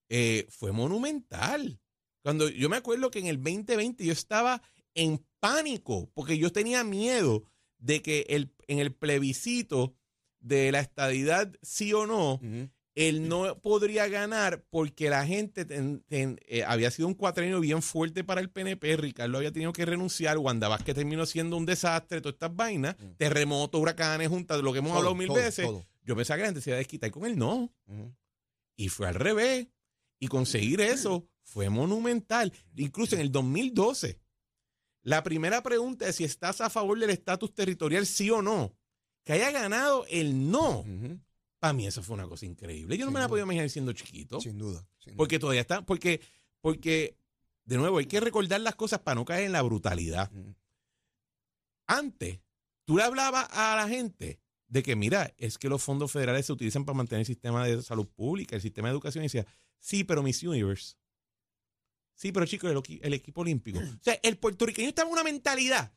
eh, 0.09 0.47
fue 0.49 0.71
monumental. 0.71 1.79
Cuando 2.23 2.49
yo 2.49 2.67
me 2.67 2.77
acuerdo 2.77 3.11
que 3.11 3.19
en 3.19 3.27
el 3.27 3.37
2020 3.37 4.03
yo 4.03 4.11
estaba 4.11 4.61
en 4.95 5.23
pánico, 5.39 6.09
porque 6.15 6.37
yo 6.39 6.51
tenía 6.51 6.83
miedo 6.83 7.43
de 7.77 8.01
que 8.01 8.25
el, 8.29 8.53
en 8.67 8.79
el 8.79 8.93
plebiscito 8.93 9.95
de 10.39 10.71
la 10.71 10.79
estadidad, 10.79 11.51
sí 11.61 11.93
o 11.93 12.05
no, 12.05 12.39
él 12.95 13.27
no 13.29 13.59
podría 13.61 14.07
ganar 14.07 14.63
porque 14.71 15.09
la 15.09 15.25
gente 15.25 15.65
ten- 15.65 16.03
ten- 16.07 16.39
eh, 16.47 16.63
había 16.63 16.89
sido 16.89 17.07
un 17.07 17.13
cuatrenio 17.13 17.59
bien 17.59 17.81
fuerte 17.83 18.23
para 18.23 18.41
el 18.41 18.49
PNP, 18.49 18.97
Ricardo 18.97 19.37
había 19.37 19.51
tenido 19.51 19.71
que 19.73 19.85
renunciar, 19.85 20.37
Wanda 20.39 20.67
Vázquez 20.67 20.95
terminó 20.95 21.25
siendo 21.27 21.57
un 21.57 21.65
desastre, 21.67 22.21
todas 22.21 22.33
estas 22.35 22.55
vainas, 22.55 22.95
Mm. 22.99 23.11
terremotos, 23.17 23.79
huracanes, 23.79 24.29
juntas, 24.29 24.61
lo 24.61 24.73
que 24.73 24.79
hemos 24.79 24.93
hablado 24.97 25.13
mil 25.15 25.27
todo, 25.27 25.37
veces. 25.37 25.65
todo. 25.65 25.85
Yo 26.03 26.15
pensaba 26.15 26.37
que 26.37 26.41
la 26.43 26.47
gente 26.47 26.61
se 26.61 26.69
iba 26.71 26.75
a 26.75 26.79
desquitar 26.79 27.11
con 27.11 27.25
él, 27.25 27.37
no. 27.37 27.71
Y 28.75 28.89
fue 28.89 29.07
al 29.07 29.15
revés. 29.15 29.67
Y 30.19 30.27
conseguir 30.29 30.81
eso 30.81 31.27
fue 31.43 31.69
monumental. 31.69 32.51
Incluso 32.75 33.13
en 33.15 33.21
el 33.21 33.31
2012, 33.31 34.19
la 35.03 35.21
primera 35.23 35.61
pregunta 35.61 36.07
es 36.07 36.15
si 36.15 36.23
estás 36.23 36.61
a 36.61 36.69
favor 36.71 36.97
del 36.99 37.11
estatus 37.11 37.53
territorial, 37.53 38.05
sí 38.07 38.31
o 38.31 38.41
no. 38.41 38.73
Que 39.27 39.33
haya 39.33 39.51
ganado 39.51 40.05
el 40.09 40.49
no. 40.49 40.85
Para 41.59 41.73
mí 41.73 41.85
eso 41.85 42.01
fue 42.01 42.13
una 42.13 42.29
cosa 42.29 42.45
increíble. 42.45 42.97
Yo 42.97 43.05
no 43.05 43.11
me 43.11 43.19
la 43.19 43.27
podía 43.27 43.43
imaginar 43.43 43.69
siendo 43.69 43.91
chiquito. 43.91 44.39
Sin 44.39 44.57
duda. 44.57 44.87
sin 44.99 45.11
duda. 45.11 45.17
Porque 45.17 45.37
todavía 45.37 45.59
está, 45.59 45.85
porque, 45.85 46.21
porque, 46.61 47.17
de 47.65 47.75
nuevo, 47.75 47.97
hay 47.97 48.05
que 48.05 48.21
recordar 48.21 48.61
las 48.61 48.75
cosas 48.75 48.99
para 48.99 49.15
no 49.15 49.25
caer 49.25 49.43
en 49.43 49.51
la 49.51 49.61
brutalidad. 49.63 50.31
Antes, 51.87 52.39
tú 52.85 52.95
le 52.95 53.03
hablabas 53.03 53.49
a 53.51 53.75
la 53.75 53.89
gente 53.89 54.39
de 54.69 54.81
que, 54.81 54.95
mira, 54.95 55.33
es 55.37 55.57
que 55.57 55.67
los 55.67 55.83
fondos 55.83 56.09
federales 56.09 56.45
se 56.45 56.53
utilizan 56.53 56.85
para 56.85 56.95
mantener 56.95 57.19
el 57.19 57.25
sistema 57.25 57.67
de 57.67 57.81
salud 57.81 58.07
pública, 58.07 58.55
el 58.55 58.61
sistema 58.61 58.87
de 58.87 58.93
educación, 58.93 59.25
y 59.25 59.27
decía, 59.27 59.45
sí, 59.77 60.05
pero 60.05 60.23
Miss 60.23 60.41
Universe. 60.41 60.95
Sí, 62.13 62.31
pero 62.31 62.45
chicos, 62.45 62.71
el 63.01 63.13
equipo 63.13 63.41
olímpico. 63.41 63.79
O 63.99 64.03
sea, 64.03 64.17
el 64.23 64.37
puertorriqueño 64.37 64.87
estaba 64.87 65.09
en 65.09 65.13
una 65.13 65.23
mentalidad 65.25 65.91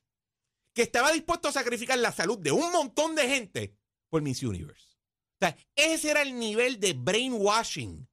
que 0.73 0.83
estaba 0.83 1.13
dispuesto 1.13 1.49
a 1.49 1.53
sacrificar 1.53 1.99
la 1.99 2.13
salud 2.13 2.39
de 2.39 2.53
un 2.53 2.71
montón 2.73 3.15
de 3.15 3.29
gente 3.29 3.75
por 4.09 4.23
Miss 4.23 4.43
Universe. 4.43 4.97
O 5.41 5.47
sea, 5.47 5.57
ese 5.75 6.11
era 6.11 6.23
el 6.23 6.39
nivel 6.39 6.79
de 6.79 6.93
brainwashing, 6.93 8.07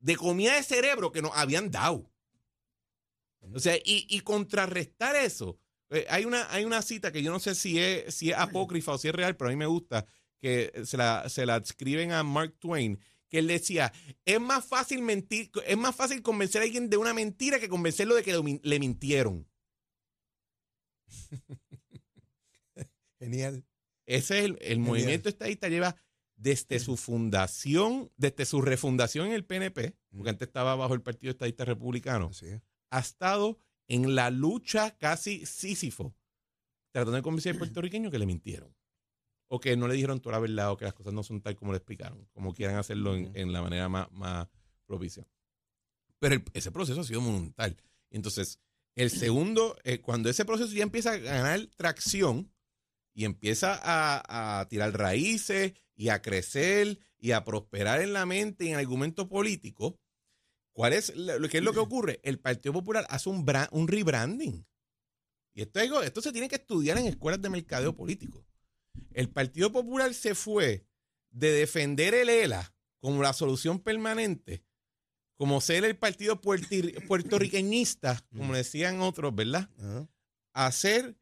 de 0.00 0.16
comida 0.16 0.56
de 0.56 0.62
cerebro 0.62 1.12
que 1.12 1.22
nos 1.22 1.32
habían 1.34 1.70
dado. 1.70 2.10
O 3.54 3.60
sea, 3.60 3.76
y, 3.84 4.20
contrarrestar 4.20 5.16
eso. 5.16 5.58
eh, 5.90 6.06
hay, 6.08 6.24
una, 6.24 6.50
hay 6.52 6.64
una 6.64 6.82
cita 6.82 7.12
que 7.12 7.22
yo 7.22 7.32
no 7.32 7.40
sé 7.40 7.54
si 7.54 7.78
es, 7.78 8.14
si 8.14 8.30
es 8.30 8.36
apócrifa 8.36 8.92
o 8.92 8.98
si 8.98 9.08
es 9.08 9.14
real, 9.14 9.36
pero 9.36 9.48
a 9.48 9.52
mí 9.52 9.56
me 9.56 9.66
gusta, 9.66 10.06
que 10.40 10.72
se 10.84 10.96
la, 10.96 11.28
se 11.28 11.46
la 11.46 11.62
a 12.18 12.22
Mark 12.22 12.56
Twain, 12.58 12.98
que 13.28 13.38
él 13.38 13.46
decía, 13.46 13.92
es 14.24 14.40
más 14.40 14.64
fácil 14.64 15.02
mentir, 15.02 15.50
es 15.66 15.76
más 15.76 15.94
fácil 15.94 16.22
convencer 16.22 16.60
a 16.60 16.64
alguien 16.64 16.90
de 16.90 16.96
una 16.96 17.14
mentira 17.14 17.58
que 17.58 17.68
convencerlo 17.68 18.14
de 18.14 18.22
que 18.22 18.60
le 18.62 18.78
mintieron. 18.80 19.48
Genial. 23.22 23.64
Ese 24.04 24.38
es 24.40 24.44
el, 24.46 24.58
el 24.60 24.80
movimiento 24.80 25.28
estadista 25.28 25.68
lleva 25.68 25.96
desde 26.34 26.80
su 26.80 26.96
fundación, 26.96 28.10
desde 28.16 28.44
su 28.46 28.60
refundación 28.60 29.28
en 29.28 29.32
el 29.32 29.44
PNP, 29.44 29.96
porque 30.10 30.30
antes 30.30 30.48
estaba 30.48 30.74
bajo 30.74 30.94
el 30.94 31.00
Partido 31.02 31.30
Estadista 31.30 31.64
Republicano, 31.64 32.30
es. 32.32 32.60
ha 32.90 32.98
estado 32.98 33.58
en 33.86 34.16
la 34.16 34.30
lucha 34.30 34.96
casi 34.98 35.46
sísifo, 35.46 36.16
tratando 36.90 37.16
de 37.16 37.22
convencer 37.22 37.52
al 37.52 37.58
puertorriqueño 37.58 38.10
que 38.10 38.18
le 38.18 38.26
mintieron. 38.26 38.74
O 39.48 39.60
que 39.60 39.76
no 39.76 39.86
le 39.86 39.94
dijeron 39.94 40.20
toda 40.20 40.32
la 40.36 40.40
verdad 40.40 40.72
o 40.72 40.76
que 40.76 40.84
las 40.86 40.94
cosas 40.94 41.12
no 41.12 41.22
son 41.22 41.42
tal 41.42 41.54
como 41.54 41.72
le 41.72 41.76
explicaron, 41.78 42.26
como 42.32 42.54
quieran 42.54 42.76
hacerlo 42.76 43.14
en, 43.14 43.52
la 43.52 43.62
manera 43.62 43.88
más, 43.88 44.10
más 44.10 44.48
propicia. 44.86 45.28
Pero 46.18 46.34
el- 46.36 46.44
ese 46.54 46.72
proceso 46.72 47.02
ha 47.02 47.04
sido 47.04 47.20
monumental. 47.20 47.76
Entonces, 48.10 48.58
el 48.96 49.10
segundo, 49.10 49.76
eh, 49.84 50.00
cuando 50.00 50.28
ese 50.28 50.44
proceso 50.44 50.72
ya 50.72 50.82
empieza 50.82 51.12
a 51.12 51.18
ganar 51.18 51.66
tracción 51.76 52.50
y 53.14 53.24
empieza 53.24 53.78
a, 53.82 54.60
a 54.60 54.68
tirar 54.68 54.96
raíces 54.96 55.74
y 55.94 56.08
a 56.08 56.22
crecer 56.22 56.98
y 57.18 57.32
a 57.32 57.44
prosperar 57.44 58.00
en 58.00 58.12
la 58.12 58.26
mente 58.26 58.64
y 58.64 58.68
en 58.68 58.74
el 58.74 58.80
argumento 58.80 59.28
político, 59.28 60.00
¿cuál 60.72 60.92
es 60.92 61.14
lo, 61.14 61.48
qué 61.48 61.58
es 61.58 61.64
lo 61.64 61.72
que 61.72 61.78
ocurre? 61.78 62.20
El 62.24 62.40
Partido 62.40 62.72
Popular 62.72 63.06
hace 63.08 63.28
un, 63.28 63.46
un 63.70 63.88
rebranding. 63.88 64.66
Y 65.54 65.62
esto, 65.62 66.02
esto 66.02 66.20
se 66.20 66.32
tiene 66.32 66.48
que 66.48 66.56
estudiar 66.56 66.98
en 66.98 67.06
escuelas 67.06 67.40
de 67.40 67.50
mercadeo 67.50 67.94
político. 67.94 68.44
El 69.12 69.28
Partido 69.28 69.70
Popular 69.70 70.12
se 70.14 70.34
fue 70.34 70.86
de 71.30 71.52
defender 71.52 72.14
el 72.14 72.28
ELA 72.28 72.74
como 73.00 73.22
la 73.22 73.32
solución 73.32 73.78
permanente, 73.80 74.64
como 75.36 75.60
ser 75.60 75.84
el 75.84 75.96
partido 75.96 76.40
puertorriqueñista, 77.08 78.24
como 78.36 78.54
decían 78.54 79.00
otros, 79.00 79.34
¿verdad? 79.34 79.68
A 80.54 80.72
ser 80.72 81.16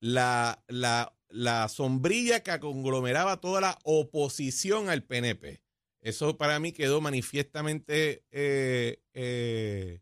la, 0.00 0.64
la, 0.68 1.16
la 1.32 1.68
sombrilla 1.68 2.42
que 2.42 2.58
conglomeraba 2.60 3.40
toda 3.40 3.60
la 3.60 3.78
oposición 3.84 4.88
al 4.88 5.02
PNP. 5.02 5.62
Eso 6.00 6.36
para 6.36 6.58
mí 6.58 6.72
quedó 6.72 7.00
manifiestamente 7.00 8.24
eh, 8.30 9.02
eh, 9.14 10.00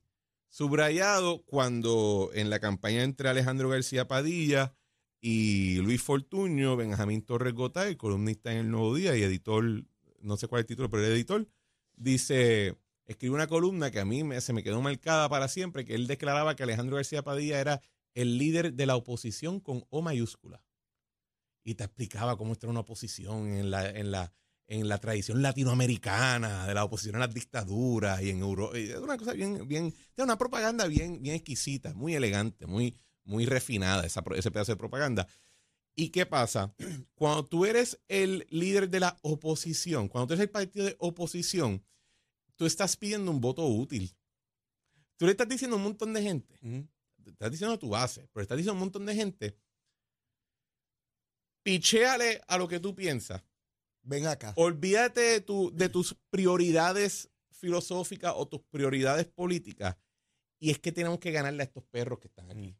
subrayado 0.48 1.42
cuando 1.44 2.30
en 2.34 2.50
la 2.50 2.58
campaña 2.58 3.02
entre 3.04 3.28
Alejandro 3.28 3.68
García 3.68 4.08
Padilla 4.08 4.74
y 5.20 5.76
Luis 5.76 6.02
Fortuño, 6.02 6.76
Benjamín 6.76 7.22
Torres 7.22 7.54
Gotay, 7.54 7.96
columnista 7.96 8.50
en 8.52 8.58
El 8.58 8.70
Nuevo 8.70 8.94
Día 8.94 9.16
y 9.16 9.22
editor, 9.22 9.84
no 10.20 10.36
sé 10.36 10.48
cuál 10.48 10.60
es 10.60 10.62
el 10.64 10.68
título, 10.68 10.90
pero 10.90 11.04
el 11.04 11.12
editor, 11.12 11.46
dice, 11.96 12.76
escribe 13.06 13.34
una 13.34 13.46
columna 13.46 13.90
que 13.90 14.00
a 14.00 14.04
mí 14.04 14.24
me- 14.24 14.40
se 14.40 14.52
me 14.54 14.62
quedó 14.62 14.80
marcada 14.80 15.28
para 15.28 15.48
siempre, 15.48 15.84
que 15.84 15.94
él 15.94 16.06
declaraba 16.06 16.56
que 16.56 16.62
Alejandro 16.62 16.96
García 16.96 17.22
Padilla 17.22 17.60
era 17.60 17.82
el 18.14 18.38
líder 18.38 18.72
de 18.72 18.86
la 18.86 18.96
oposición 18.96 19.60
con 19.60 19.84
O 19.90 20.00
mayúscula. 20.02 20.62
Y 21.70 21.76
te 21.76 21.84
explicaba 21.84 22.36
cómo 22.36 22.54
era 22.54 22.68
una 22.68 22.80
oposición 22.80 23.46
en 23.54 23.70
la, 23.70 23.88
en 23.88 24.10
la, 24.10 24.32
en 24.66 24.88
la 24.88 24.98
tradición 24.98 25.40
latinoamericana, 25.40 26.66
de 26.66 26.74
la 26.74 26.82
oposición 26.82 27.14
a 27.14 27.20
las 27.20 27.32
dictaduras 27.32 28.20
y 28.22 28.30
en 28.30 28.40
Europa. 28.40 28.76
Es 28.76 28.96
una 28.96 29.16
cosa 29.16 29.34
bien, 29.34 29.68
bien, 29.68 29.94
es 30.16 30.24
una 30.24 30.36
propaganda 30.36 30.88
bien, 30.88 31.22
bien 31.22 31.36
exquisita, 31.36 31.94
muy 31.94 32.16
elegante, 32.16 32.66
muy, 32.66 32.96
muy 33.22 33.46
refinada, 33.46 34.04
esa, 34.04 34.24
ese 34.34 34.50
pedazo 34.50 34.72
de 34.72 34.78
propaganda. 34.78 35.28
¿Y 35.94 36.08
qué 36.08 36.26
pasa? 36.26 36.74
Cuando 37.14 37.46
tú 37.46 37.64
eres 37.64 38.00
el 38.08 38.48
líder 38.50 38.90
de 38.90 38.98
la 38.98 39.16
oposición, 39.22 40.08
cuando 40.08 40.26
tú 40.26 40.32
eres 40.32 40.42
el 40.42 40.50
partido 40.50 40.86
de 40.86 40.96
oposición, 40.98 41.84
tú 42.56 42.66
estás 42.66 42.96
pidiendo 42.96 43.30
un 43.30 43.40
voto 43.40 43.64
útil. 43.64 44.12
Tú 45.18 45.26
le 45.26 45.30
estás 45.30 45.48
diciendo 45.48 45.76
a 45.76 45.78
un 45.78 45.84
montón 45.84 46.12
de 46.14 46.22
gente, 46.22 46.58
Ujú. 46.62 46.88
te 47.22 47.30
estás 47.30 47.52
diciendo 47.52 47.76
a 47.76 47.78
tu 47.78 47.90
base, 47.90 48.28
pero 48.32 48.42
estás 48.42 48.56
diciendo 48.56 48.72
a 48.72 48.74
un 48.74 48.80
montón 48.80 49.06
de 49.06 49.14
gente, 49.14 49.56
pichéale 51.62 52.40
a 52.46 52.58
lo 52.58 52.68
que 52.68 52.80
tú 52.80 52.94
piensas. 52.94 53.42
Ven 54.02 54.26
acá. 54.26 54.52
Olvídate 54.56 55.20
de, 55.20 55.40
tu, 55.40 55.70
de 55.74 55.88
tus 55.88 56.16
prioridades 56.30 57.30
filosóficas 57.50 58.32
o 58.36 58.48
tus 58.48 58.62
prioridades 58.70 59.26
políticas. 59.26 59.96
Y 60.58 60.70
es 60.70 60.78
que 60.78 60.92
tenemos 60.92 61.18
que 61.18 61.32
ganarle 61.32 61.62
a 61.62 61.66
estos 61.66 61.84
perros 61.84 62.18
que 62.18 62.28
están 62.28 62.50
aquí. 62.50 62.76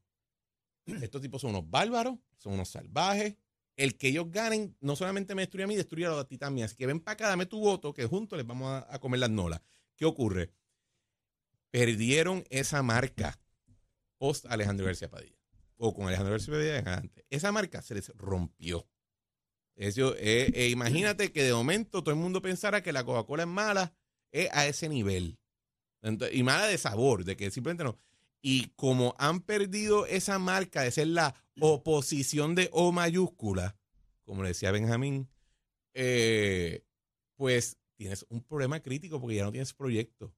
Estos 0.86 1.20
tipos 1.20 1.40
son 1.40 1.50
unos 1.50 1.70
bárbaros, 1.70 2.18
son 2.36 2.54
unos 2.54 2.68
salvajes. 2.68 3.36
el 3.76 3.96
que 3.96 4.08
ellos 4.08 4.30
ganen 4.30 4.76
no 4.80 4.96
solamente 4.96 5.34
me 5.34 5.42
destruye 5.42 5.64
a 5.64 5.66
mí, 5.66 5.76
destruye 5.76 6.06
a 6.06 6.10
los 6.10 6.28
ti 6.28 6.36
también. 6.36 6.66
Así 6.66 6.76
que 6.76 6.86
ven 6.86 7.00
para 7.00 7.14
acá, 7.14 7.28
dame 7.28 7.46
tu 7.46 7.60
voto, 7.60 7.94
que 7.94 8.06
juntos 8.06 8.36
les 8.36 8.46
vamos 8.46 8.68
a, 8.68 8.86
a 8.94 8.98
comer 8.98 9.20
las 9.20 9.30
nolas. 9.30 9.62
¿Qué 9.96 10.04
ocurre? 10.04 10.52
Perdieron 11.70 12.44
esa 12.50 12.82
marca 12.82 13.38
post 14.18 14.44
Alejandro 14.46 14.86
García 14.86 15.08
Padilla. 15.08 15.39
O 15.82 15.94
con 15.94 16.06
Alejandro 16.06 16.32
García 16.32 16.82
Padilla. 16.82 17.02
Esa 17.30 17.52
marca 17.52 17.80
se 17.80 17.94
les 17.94 18.08
rompió. 18.16 18.86
Eso, 19.76 20.14
eh, 20.18 20.52
eh, 20.54 20.68
imagínate 20.68 21.32
que 21.32 21.42
de 21.42 21.54
momento 21.54 22.02
todo 22.02 22.14
el 22.14 22.20
mundo 22.20 22.42
pensara 22.42 22.82
que 22.82 22.92
la 22.92 23.04
Coca-Cola 23.04 23.44
es 23.44 23.48
mala 23.48 23.94
a 24.52 24.66
ese 24.66 24.90
nivel. 24.90 25.38
Y 26.32 26.42
mala 26.42 26.66
de 26.66 26.76
sabor, 26.76 27.24
de 27.24 27.36
que 27.36 27.50
simplemente 27.50 27.84
no. 27.84 27.98
Y 28.42 28.68
como 28.76 29.14
han 29.18 29.40
perdido 29.40 30.06
esa 30.06 30.38
marca 30.38 30.82
de 30.82 30.90
ser 30.90 31.08
la 31.08 31.34
oposición 31.60 32.54
de 32.54 32.68
O 32.72 32.92
mayúscula, 32.92 33.76
como 34.24 34.42
le 34.42 34.48
decía 34.48 34.70
Benjamín, 34.70 35.28
eh, 35.94 36.84
pues 37.36 37.78
tienes 37.96 38.24
un 38.28 38.42
problema 38.42 38.80
crítico 38.80 39.20
porque 39.20 39.36
ya 39.36 39.44
no 39.44 39.52
tienes 39.52 39.74
proyecto. 39.74 40.34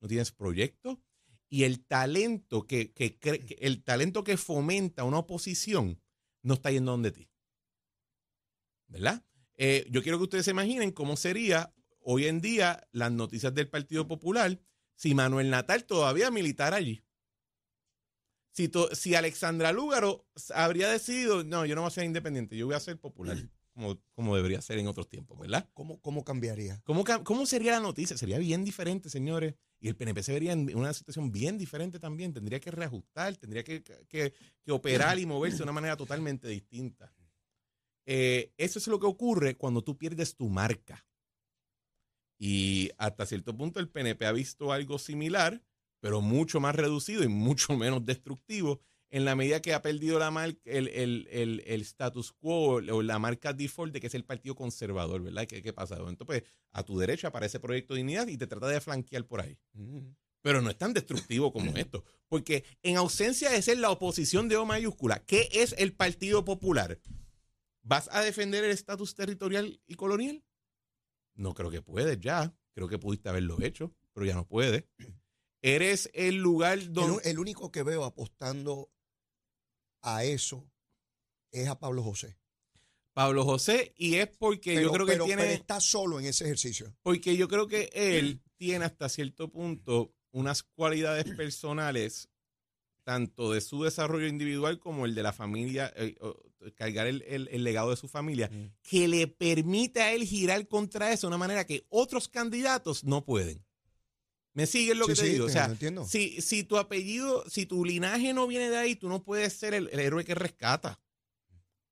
No 0.00 0.08
tienes 0.08 0.32
proyecto 0.32 1.00
y 1.48 1.64
el 1.64 1.84
talento 1.84 2.66
que, 2.66 2.92
que, 2.92 3.18
que 3.18 3.56
el 3.60 3.82
talento 3.82 4.24
que 4.24 4.36
fomenta 4.36 5.04
una 5.04 5.18
oposición 5.18 6.00
no 6.42 6.54
está 6.54 6.70
yendo 6.70 6.92
donde 6.92 7.12
ti. 7.12 7.30
¿Verdad? 8.86 9.24
Eh, 9.56 9.86
yo 9.90 10.02
quiero 10.02 10.18
que 10.18 10.24
ustedes 10.24 10.44
se 10.44 10.52
imaginen 10.52 10.92
cómo 10.92 11.16
sería 11.16 11.74
hoy 12.00 12.26
en 12.26 12.40
día 12.40 12.86
las 12.92 13.12
noticias 13.12 13.54
del 13.54 13.68
Partido 13.68 14.06
Popular 14.06 14.60
si 14.94 15.14
Manuel 15.14 15.50
Natal 15.50 15.84
todavía 15.84 16.30
militar 16.30 16.74
allí. 16.74 17.04
Si, 18.52 18.68
to, 18.68 18.94
si 18.94 19.14
Alexandra 19.14 19.72
Lúgaro 19.72 20.26
habría 20.54 20.88
decidido, 20.88 21.44
no, 21.44 21.64
yo 21.66 21.74
no 21.74 21.82
voy 21.82 21.88
a 21.88 21.92
ser 21.92 22.04
independiente, 22.04 22.56
yo 22.56 22.66
voy 22.66 22.74
a 22.74 22.80
ser 22.80 22.98
popular, 22.98 23.36
como, 23.78 23.96
como 24.12 24.34
debería 24.34 24.60
ser 24.60 24.78
en 24.78 24.88
otros 24.88 25.08
tiempos, 25.08 25.38
¿verdad? 25.38 25.68
¿Cómo, 25.72 26.00
cómo 26.00 26.24
cambiaría? 26.24 26.80
¿Cómo, 26.82 27.04
¿Cómo 27.22 27.46
sería 27.46 27.72
la 27.72 27.80
noticia? 27.80 28.16
Sería 28.16 28.38
bien 28.38 28.64
diferente, 28.64 29.08
señores. 29.08 29.54
Y 29.78 29.86
el 29.86 29.94
PNP 29.94 30.20
se 30.24 30.32
vería 30.32 30.50
en 30.50 30.76
una 30.76 30.92
situación 30.92 31.30
bien 31.30 31.58
diferente 31.58 32.00
también. 32.00 32.32
Tendría 32.32 32.58
que 32.58 32.72
reajustar, 32.72 33.36
tendría 33.36 33.62
que, 33.62 33.84
que, 33.84 34.34
que 34.64 34.72
operar 34.72 35.20
y 35.20 35.26
moverse 35.26 35.58
de 35.58 35.62
una 35.62 35.72
manera 35.72 35.96
totalmente 35.96 36.48
distinta. 36.48 37.14
Eh, 38.04 38.52
eso 38.56 38.80
es 38.80 38.88
lo 38.88 38.98
que 38.98 39.06
ocurre 39.06 39.56
cuando 39.56 39.84
tú 39.84 39.96
pierdes 39.96 40.34
tu 40.34 40.48
marca. 40.48 41.06
Y 42.36 42.90
hasta 42.98 43.26
cierto 43.26 43.56
punto 43.56 43.78
el 43.78 43.88
PNP 43.88 44.26
ha 44.26 44.32
visto 44.32 44.72
algo 44.72 44.98
similar, 44.98 45.62
pero 46.00 46.20
mucho 46.20 46.58
más 46.58 46.74
reducido 46.74 47.22
y 47.22 47.28
mucho 47.28 47.76
menos 47.76 48.04
destructivo 48.04 48.80
en 49.10 49.24
la 49.24 49.34
medida 49.34 49.62
que 49.62 49.72
ha 49.72 49.82
perdido 49.82 50.18
la 50.18 50.30
marca, 50.30 50.60
el, 50.64 50.88
el, 50.88 51.28
el, 51.30 51.62
el, 51.66 51.80
status 51.82 52.32
quo 52.32 52.74
o 52.74 53.02
la 53.02 53.18
marca 53.18 53.52
default 53.52 53.92
de 53.92 54.00
que 54.00 54.08
es 54.08 54.14
el 54.14 54.24
partido 54.24 54.54
conservador, 54.54 55.22
¿verdad? 55.22 55.46
¿Qué, 55.46 55.62
qué 55.62 55.72
pasa? 55.72 55.96
Entonces, 55.96 56.26
pues, 56.26 56.42
a 56.72 56.82
tu 56.82 56.98
derecha 56.98 57.28
aparece 57.28 57.60
Proyecto 57.60 57.94
de 57.94 57.98
Dignidad 57.98 58.28
y 58.28 58.36
te 58.36 58.46
trata 58.46 58.68
de 58.68 58.80
flanquear 58.80 59.26
por 59.26 59.40
ahí. 59.40 59.58
Mm. 59.72 60.10
Pero 60.42 60.62
no 60.62 60.70
es 60.70 60.78
tan 60.78 60.92
destructivo 60.92 61.52
como 61.52 61.76
esto. 61.76 62.04
Porque 62.28 62.64
en 62.82 62.96
ausencia 62.96 63.50
de 63.50 63.60
ser 63.62 63.78
la 63.78 63.90
oposición 63.90 64.48
de 64.48 64.56
O 64.56 64.66
mayúscula, 64.66 65.24
¿qué 65.24 65.48
es 65.52 65.74
el 65.78 65.94
Partido 65.94 66.44
Popular? 66.44 67.00
¿Vas 67.82 68.08
a 68.12 68.20
defender 68.20 68.64
el 68.64 68.70
estatus 68.70 69.14
territorial 69.14 69.80
y 69.86 69.94
colonial? 69.94 70.44
No 71.34 71.54
creo 71.54 71.70
que 71.70 71.82
puedes 71.82 72.20
ya. 72.20 72.54
Creo 72.72 72.88
que 72.88 72.98
pudiste 72.98 73.28
haberlo 73.28 73.56
hecho, 73.60 73.92
pero 74.12 74.26
ya 74.26 74.34
no 74.34 74.46
puedes. 74.46 74.84
Eres 75.62 76.08
el 76.14 76.36
lugar 76.36 76.92
donde... 76.92 77.22
El, 77.24 77.32
el 77.32 77.38
único 77.40 77.72
que 77.72 77.82
veo 77.82 78.04
apostando 78.04 78.92
a 80.02 80.24
eso 80.24 80.70
es 81.50 81.68
a 81.68 81.78
Pablo 81.78 82.02
José. 82.02 82.36
Pablo 83.12 83.44
José, 83.44 83.92
y 83.96 84.14
es 84.14 84.28
porque 84.28 84.74
pero, 84.74 84.82
yo 84.82 84.92
creo 84.92 85.06
que 85.06 85.12
pero, 85.12 85.24
tiene. 85.24 85.42
Pero 85.42 85.54
está 85.54 85.80
solo 85.80 86.20
en 86.20 86.26
ese 86.26 86.44
ejercicio. 86.44 86.94
Porque 87.02 87.36
yo 87.36 87.48
creo 87.48 87.66
que 87.66 87.90
él 87.92 88.40
tiene 88.56 88.84
hasta 88.84 89.08
cierto 89.08 89.50
punto 89.50 90.14
unas 90.30 90.62
cualidades 90.62 91.24
personales, 91.36 92.28
tanto 93.02 93.52
de 93.52 93.60
su 93.60 93.82
desarrollo 93.82 94.28
individual 94.28 94.78
como 94.78 95.04
el 95.04 95.16
de 95.16 95.22
la 95.24 95.32
familia, 95.32 95.92
eh, 95.96 96.14
cargar 96.76 97.06
el, 97.06 97.22
el, 97.22 97.48
el, 97.48 97.64
legado 97.64 97.90
de 97.90 97.96
su 97.96 98.06
familia, 98.06 98.50
mm. 98.52 98.72
que 98.82 99.08
le 99.08 99.26
permite 99.26 100.00
a 100.00 100.12
él 100.12 100.24
girar 100.24 100.68
contra 100.68 101.12
eso 101.12 101.26
de 101.26 101.28
una 101.28 101.38
manera 101.38 101.66
que 101.66 101.86
otros 101.88 102.28
candidatos 102.28 103.02
no 103.02 103.24
pueden. 103.24 103.64
¿Me 104.54 104.66
sigues 104.66 104.96
lo 104.96 105.06
Sí, 105.06 105.12
que 105.12 105.16
te 105.20 105.26
sí, 105.26 105.32
digo? 105.32 105.46
te- 105.46 105.50
o 105.50 105.52
sea, 105.52 105.66
entiendo. 105.66 106.04
si, 106.04 106.40
si 106.40 106.64
tu 106.64 106.78
apellido, 106.78 107.44
si 107.48 107.66
tu 107.66 107.84
linaje 107.84 108.32
no 108.34 108.46
viene 108.46 108.70
de 108.70 108.76
ahí, 108.76 108.96
tú 108.96 109.08
no 109.08 109.22
puedes 109.22 109.52
ser 109.52 109.74
el, 109.74 109.88
el 109.92 110.00
héroe 110.00 110.24
que 110.24 110.34
rescata. 110.34 111.00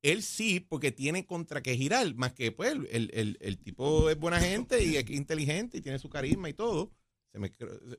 Él 0.03 0.23
sí, 0.23 0.61
porque 0.61 0.93
tiene 0.93 1.27
contra 1.27 1.63
qué 1.63 1.77
girar, 1.77 2.15
más 2.15 2.33
que 2.33 2.53
pues 2.53 2.73
el, 2.73 3.11
el- 3.13 3.39
el- 3.41 3.59
tipo 3.59 4.09
es 4.11 4.19
buena 4.19 4.41
gente 4.41 4.83
y 4.85 4.97
es 4.97 5.09
inteligente 5.11 5.79
y 5.79 5.81
tiene 5.81 5.99
su 5.99 6.09
carisma 6.09 6.49
y 6.49 6.55
todo. 6.55 6.93
Se 7.33 7.39
me, 7.39 7.53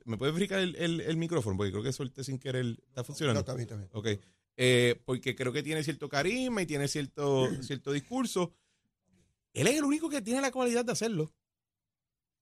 ¿Me 0.04 0.16
puede 0.16 0.32
verificar 0.32 0.58
el, 0.60 0.74
el- 0.76 1.00
el 1.02 1.16
micrófono? 1.16 1.56
Porque 1.56 1.70
creo 1.70 1.82
que 1.82 1.92
solté 1.92 2.24
sin 2.24 2.38
querer. 2.38 2.66
¿Está 2.88 3.02
No, 3.02 3.04
funcionando? 3.04 3.44
bien, 3.54 3.60
está 3.60 3.76
bien. 3.76 3.88
Ok. 3.92 4.08
Eh, 4.56 5.00
porque 5.04 5.34
creo 5.36 5.52
que 5.52 5.62
tiene 5.62 5.84
cierto 5.84 6.08
carisma 6.08 6.62
y 6.62 6.66
tiene 6.66 6.88
cierto, 6.88 7.48
cierto 7.62 7.92
discurso. 7.92 8.54
Él 9.52 9.66
es 9.66 9.76
el 9.76 9.84
único 9.84 10.08
que 10.08 10.22
tiene 10.22 10.40
la 10.40 10.50
cualidad 10.50 10.84
de 10.84 10.92
hacerlo 10.92 11.32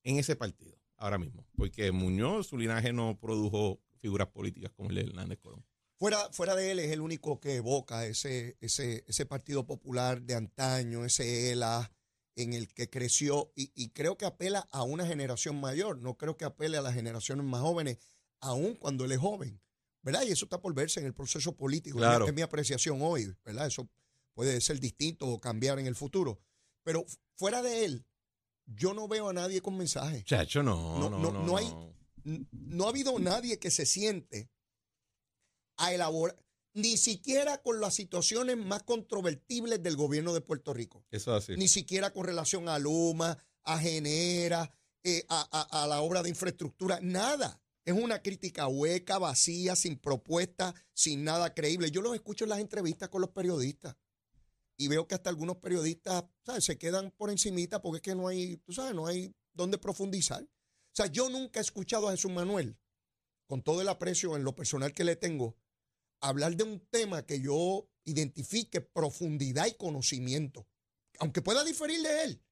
en 0.04 0.18
ese 0.18 0.36
partido, 0.36 0.75
ahora 0.96 1.18
mismo. 1.18 1.46
Porque 1.56 1.92
Muñoz, 1.92 2.48
su 2.48 2.58
linaje 2.58 2.92
no 2.92 3.18
produjo 3.18 3.80
figuras 3.98 4.28
políticas 4.28 4.70
como 4.72 4.90
el 4.90 4.96
de 4.96 5.02
Hernández 5.02 5.38
Colón. 5.38 5.64
Fuera, 5.98 6.28
fuera 6.32 6.54
de 6.54 6.72
él 6.72 6.78
es 6.78 6.90
el 6.92 7.00
único 7.00 7.40
que 7.40 7.56
evoca 7.56 8.04
ese, 8.06 8.56
ese, 8.60 9.04
ese 9.06 9.24
Partido 9.26 9.66
Popular 9.66 10.20
de 10.22 10.34
antaño, 10.34 11.04
ese 11.04 11.52
ELA 11.52 11.90
en 12.34 12.52
el 12.52 12.68
que 12.68 12.90
creció 12.90 13.50
y, 13.56 13.72
y 13.74 13.88
creo 13.90 14.18
que 14.18 14.26
apela 14.26 14.68
a 14.70 14.82
una 14.82 15.06
generación 15.06 15.58
mayor, 15.58 15.98
no 15.98 16.18
creo 16.18 16.36
que 16.36 16.44
apele 16.44 16.76
a 16.76 16.82
las 16.82 16.92
generaciones 16.92 17.46
más 17.46 17.62
jóvenes, 17.62 17.96
aun 18.40 18.74
cuando 18.74 19.06
él 19.06 19.12
es 19.12 19.18
joven, 19.18 19.58
¿verdad? 20.02 20.22
Y 20.24 20.32
eso 20.32 20.44
está 20.44 20.60
por 20.60 20.74
verse 20.74 21.00
en 21.00 21.06
el 21.06 21.14
proceso 21.14 21.56
político, 21.56 21.96
Claro. 21.96 22.26
es 22.26 22.34
mi 22.34 22.42
apreciación 22.42 22.98
hoy, 23.00 23.34
¿verdad? 23.42 23.66
Eso 23.66 23.88
puede 24.34 24.60
ser 24.60 24.78
distinto 24.78 25.26
o 25.26 25.40
cambiar 25.40 25.78
en 25.78 25.86
el 25.86 25.94
futuro, 25.96 26.38
pero 26.82 27.06
fuera 27.36 27.62
de 27.62 27.86
él, 27.86 28.04
yo 28.66 28.92
no 28.94 29.08
veo 29.08 29.28
a 29.28 29.32
nadie 29.32 29.60
con 29.62 29.76
mensaje. 29.76 30.22
Chacho, 30.24 30.62
no, 30.62 30.98
No, 30.98 31.08
no, 31.10 31.18
no, 31.18 31.32
no. 31.32 31.42
no 31.44 31.56
hay- 31.56 31.72
no 32.50 32.84
ha 32.86 32.88
habido 32.88 33.18
nadie 33.20 33.58
que 33.58 33.70
se 33.70 33.86
siente 33.86 34.50
a 35.76 35.92
elaborar, 35.94 36.36
ni 36.74 36.96
siquiera 36.96 37.62
con 37.62 37.80
las 37.80 37.94
situaciones 37.94 38.56
más 38.56 38.82
controvertibles 38.82 39.82
del 39.82 39.96
gobierno 39.96 40.34
de 40.34 40.40
Puerto 40.40 40.74
Rico, 40.74 41.04
Eso 41.10 41.36
es 41.36 41.44
así. 41.44 41.56
ni 41.56 41.68
siquiera 41.68 42.12
con 42.12 42.24
relación 42.26 42.68
a 42.68 42.78
Luma, 42.78 43.38
a 43.62 43.78
Genera, 43.78 44.70
eh, 45.04 45.24
a, 45.28 45.46
a- 45.52 45.84
a 45.84 45.86
la 45.86 46.00
obra 46.00 46.22
de 46.22 46.28
infraestructura, 46.30 46.98
nada. 47.00 47.60
Es 47.84 47.94
una 47.94 48.20
crítica 48.20 48.66
hueca, 48.66 49.18
vacía, 49.18 49.76
sin 49.76 49.96
propuesta, 49.98 50.74
sin 50.92 51.22
nada 51.22 51.54
creíble. 51.54 51.92
Yo 51.92 52.02
los 52.02 52.14
escucho 52.16 52.44
en 52.44 52.50
las 52.50 52.58
entrevistas 52.58 53.08
con 53.08 53.20
los 53.20 53.30
periodistas 53.30 53.94
y 54.76 54.88
veo 54.88 55.06
que 55.06 55.14
hasta 55.14 55.30
algunos 55.30 55.56
periodistas 55.56 56.24
¿sabes? 56.44 56.64
se 56.64 56.78
quedan 56.78 57.10
por 57.12 57.30
encimita 57.30 57.80
porque 57.80 57.96
es 57.96 58.02
que 58.02 58.14
no 58.14 58.28
hay, 58.28 58.56
tú 58.58 58.72
sabes, 58.72 58.94
no 58.94 59.06
hay 59.06 59.34
dónde 59.52 59.78
profundizar. 59.78 60.42
O 60.42 60.96
sea, 60.96 61.06
yo 61.06 61.28
nunca 61.28 61.60
he 61.60 61.62
escuchado 61.62 62.08
a 62.08 62.12
Jesús 62.12 62.30
Manuel, 62.30 62.78
con 63.46 63.62
todo 63.62 63.80
el 63.80 63.88
aprecio 63.88 64.36
en 64.36 64.44
lo 64.44 64.54
personal 64.54 64.92
que 64.92 65.04
le 65.04 65.16
tengo, 65.16 65.56
hablar 66.20 66.56
de 66.56 66.64
un 66.64 66.80
tema 66.88 67.26
que 67.26 67.40
yo 67.40 67.88
identifique 68.04 68.80
profundidad 68.80 69.66
y 69.66 69.74
conocimiento, 69.74 70.66
aunque 71.18 71.42
pueda 71.42 71.64
diferir 71.64 72.00
de 72.02 72.24
él, 72.24 72.44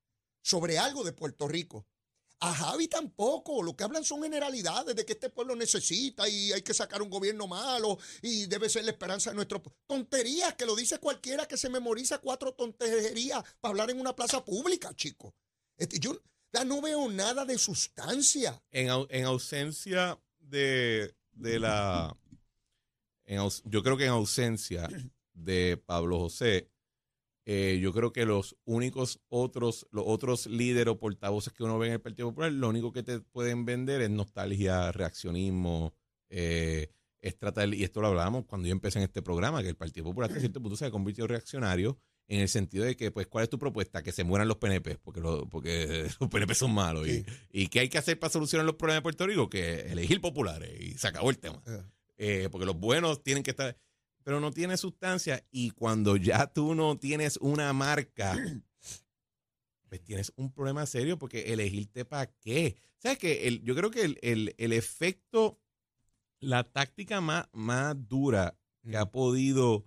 sobre 0.42 0.78
algo 0.78 1.04
de 1.04 1.12
Puerto 1.12 1.48
Rico. 1.48 1.86
A 2.46 2.52
Javi 2.54 2.88
tampoco, 2.88 3.62
lo 3.62 3.74
que 3.74 3.84
hablan 3.84 4.04
son 4.04 4.22
generalidades 4.22 4.94
de 4.94 5.06
que 5.06 5.14
este 5.14 5.30
pueblo 5.30 5.56
necesita 5.56 6.28
y 6.28 6.52
hay 6.52 6.60
que 6.62 6.74
sacar 6.74 7.00
un 7.00 7.08
gobierno 7.08 7.46
malo 7.46 7.98
y 8.20 8.44
debe 8.46 8.68
ser 8.68 8.84
la 8.84 8.90
esperanza 8.90 9.30
de 9.30 9.36
nuestro 9.36 9.62
pueblo. 9.62 9.78
Tonterías 9.86 10.54
que 10.54 10.66
lo 10.66 10.76
dice 10.76 10.98
cualquiera 10.98 11.46
que 11.48 11.56
se 11.56 11.70
memoriza 11.70 12.18
cuatro 12.18 12.52
tonterías 12.52 13.42
para 13.60 13.70
hablar 13.70 13.90
en 13.90 13.98
una 13.98 14.14
plaza 14.14 14.44
pública, 14.44 14.94
chico. 14.94 15.34
Este, 15.78 15.98
yo 15.98 16.20
no 16.66 16.82
veo 16.82 17.08
nada 17.10 17.44
de 17.46 17.56
sustancia. 17.56 18.62
En, 18.70 18.88
au- 18.88 19.06
en 19.10 19.24
ausencia 19.24 20.20
de, 20.38 21.14
la. 21.32 22.14
yo 23.64 23.82
creo 23.82 23.96
que 23.96 24.04
en 24.04 24.10
ausencia 24.10 24.88
de 25.32 25.82
Pablo 25.86 26.18
José, 26.20 26.70
eh, 27.46 27.78
yo 27.82 27.92
creo 27.92 28.12
que 28.12 28.24
los 28.24 28.56
únicos 28.64 29.20
otros, 29.28 29.86
los 29.90 30.04
otros 30.06 30.46
líderes 30.46 30.92
o 30.92 30.98
portavoces 30.98 31.52
que 31.52 31.62
uno 31.62 31.78
ve 31.78 31.88
en 31.88 31.92
el 31.94 32.00
Partido 32.00 32.28
Popular, 32.28 32.50
lo 32.52 32.68
único 32.68 32.92
que 32.92 33.02
te 33.02 33.20
pueden 33.20 33.64
vender 33.64 34.00
es 34.00 34.10
nostalgia, 34.10 34.90
reaccionismo, 34.92 35.94
eh, 36.30 36.90
es 37.20 37.38
tratar, 37.38 37.72
y 37.74 37.84
esto 37.84 38.00
lo 38.00 38.08
hablábamos 38.08 38.44
cuando 38.46 38.68
yo 38.68 38.72
empecé 38.72 38.98
en 38.98 39.04
este 39.04 39.22
programa, 39.22 39.62
que 39.62 39.68
el 39.68 39.76
Partido 39.76 40.04
Popular 40.04 40.28
hasta 40.30 40.40
cierto 40.40 40.60
punto 40.60 40.76
se 40.76 40.84
ha 40.86 40.90
convertido 40.90 41.24
en 41.24 41.30
reaccionario 41.30 41.98
en 42.28 42.40
el 42.40 42.48
sentido 42.48 42.84
de 42.84 42.96
que, 42.96 43.10
pues, 43.10 43.26
¿cuál 43.26 43.44
es 43.44 43.50
tu 43.50 43.58
propuesta? 43.58 44.02
Que 44.02 44.10
se 44.12 44.24
mueran 44.24 44.48
los 44.48 44.56
PNP, 44.56 44.96
porque, 44.98 45.20
lo- 45.20 45.46
porque 45.48 46.06
los 46.20 46.28
PNP 46.30 46.54
son 46.54 46.72
malos. 46.72 47.06
Sí. 47.06 47.24
Y, 47.52 47.62
¿Y 47.64 47.66
qué 47.68 47.80
hay 47.80 47.88
que 47.90 47.98
hacer 47.98 48.18
para 48.18 48.30
solucionar 48.32 48.64
los 48.64 48.76
problemas 48.76 48.98
de 49.00 49.02
Puerto 49.02 49.26
Rico? 49.26 49.50
Que 49.50 49.92
elegir 49.92 50.20
populares 50.22 50.70
y 50.80 50.94
se 50.96 51.08
acabó 51.08 51.28
el 51.30 51.38
tema. 51.38 51.62
Eh, 51.66 51.82
Eh, 52.16 52.48
porque 52.50 52.64
los 52.64 52.78
buenos 52.78 53.22
tienen 53.24 53.42
que 53.42 53.50
estar. 53.50 53.76
Pero 54.24 54.40
no 54.40 54.50
tiene 54.50 54.76
sustancia. 54.76 55.46
Y 55.52 55.70
cuando 55.70 56.16
ya 56.16 56.48
tú 56.48 56.74
no 56.74 56.98
tienes 56.98 57.36
una 57.36 57.72
marca, 57.72 58.36
pues 59.88 60.02
tienes 60.02 60.32
un 60.36 60.50
problema 60.50 60.86
serio 60.86 61.18
porque 61.18 61.52
elegirte 61.52 62.04
para 62.04 62.26
qué. 62.26 62.76
¿Sabes 62.98 63.18
que 63.18 63.46
el, 63.46 63.62
Yo 63.62 63.76
creo 63.76 63.90
que 63.90 64.02
el, 64.02 64.18
el, 64.22 64.54
el, 64.58 64.72
efecto, 64.72 65.60
la 66.40 66.64
táctica 66.64 67.20
más, 67.20 67.46
más 67.52 67.94
dura 68.08 68.56
que 68.82 68.96
ha 68.96 69.06
podido 69.06 69.84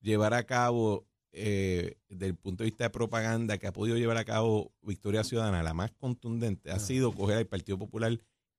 llevar 0.00 0.34
a 0.34 0.44
cabo 0.44 1.06
eh, 1.32 1.98
desde 2.08 2.26
el 2.26 2.36
punto 2.36 2.62
de 2.62 2.70
vista 2.70 2.84
de 2.84 2.90
propaganda 2.90 3.58
que 3.58 3.66
ha 3.66 3.72
podido 3.72 3.96
llevar 3.96 4.16
a 4.16 4.24
cabo 4.24 4.72
Victoria 4.82 5.24
Ciudadana, 5.24 5.62
la 5.62 5.74
más 5.74 5.90
contundente, 5.92 6.70
ha 6.70 6.78
sido 6.78 7.12
coger 7.12 7.38
al 7.38 7.46
Partido 7.46 7.76
Popular 7.76 8.18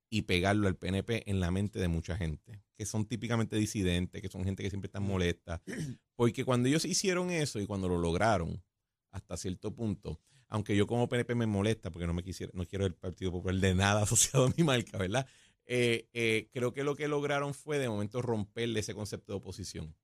y 0.10 0.24
pegarlo 0.24 0.68
al 0.68 0.78
PNP 0.78 1.30
en 1.30 1.40
la 1.40 1.52
mente 1.52 1.80
de 1.80 1.88
mucha 1.88 2.16
gente, 2.16 2.64
que 2.78 2.86
son 2.86 3.06
típicamente 3.06 3.56
disidentes, 3.56 4.22
que 4.22 4.30
son 4.30 4.44
gente 4.44 4.64
que 4.64 4.70
siempre 4.70 4.88
están 4.88 5.04
molesta. 5.04 5.62
Porque 6.16 6.46
cuando 6.46 6.70
ellos 6.70 6.86
hicieron 6.86 7.30
eso 7.32 7.60
y 7.60 7.66
cuando 7.66 7.90
lo 7.90 7.98
lograron, 7.98 8.64
hasta 9.12 9.38
cierto 9.38 9.74
punto, 9.74 10.20
aunque 10.48 10.76
yo 10.76 10.88
como 10.88 11.10
PNP 11.10 11.36
me 11.36 11.48
molesta 11.48 11.92
porque 11.92 12.06
no 12.06 12.14
me 12.14 12.24
quisiera, 12.24 12.52
no 12.54 12.66
quiero 12.66 12.86
el 12.86 12.94
Partido 12.94 13.32
Popular 13.32 13.60
de 13.60 13.74
nada 13.74 14.02
asociado 14.04 14.46
a 14.46 14.54
mi 14.56 14.64
marca, 14.64 14.98
¿verdad? 14.98 15.26
Eh, 15.66 16.08
eh, 16.14 16.50
creo 16.52 16.74
que 16.74 16.84
lo 16.84 16.96
que 16.96 17.08
lograron 17.08 17.54
fue 17.54 17.80
de 17.80 17.90
momento 17.90 18.22
romperle 18.22 18.82
ese 18.82 18.94
concepto 18.94 19.34
de 19.34 19.38
oposición. 19.38 19.96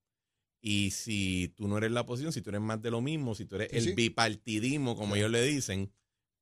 Y 0.61 0.91
si 0.91 1.53
tú 1.55 1.67
no 1.67 1.77
eres 1.77 1.91
la 1.91 2.01
oposición, 2.01 2.31
si 2.31 2.41
tú 2.41 2.49
eres 2.49 2.61
más 2.61 2.81
de 2.81 2.91
lo 2.91 3.01
mismo, 3.01 3.33
si 3.33 3.45
tú 3.45 3.55
eres 3.55 3.73
el 3.73 3.95
bipartidismo, 3.95 4.95
como 4.95 5.15
ellos 5.15 5.31
le 5.31 5.43
dicen, 5.43 5.91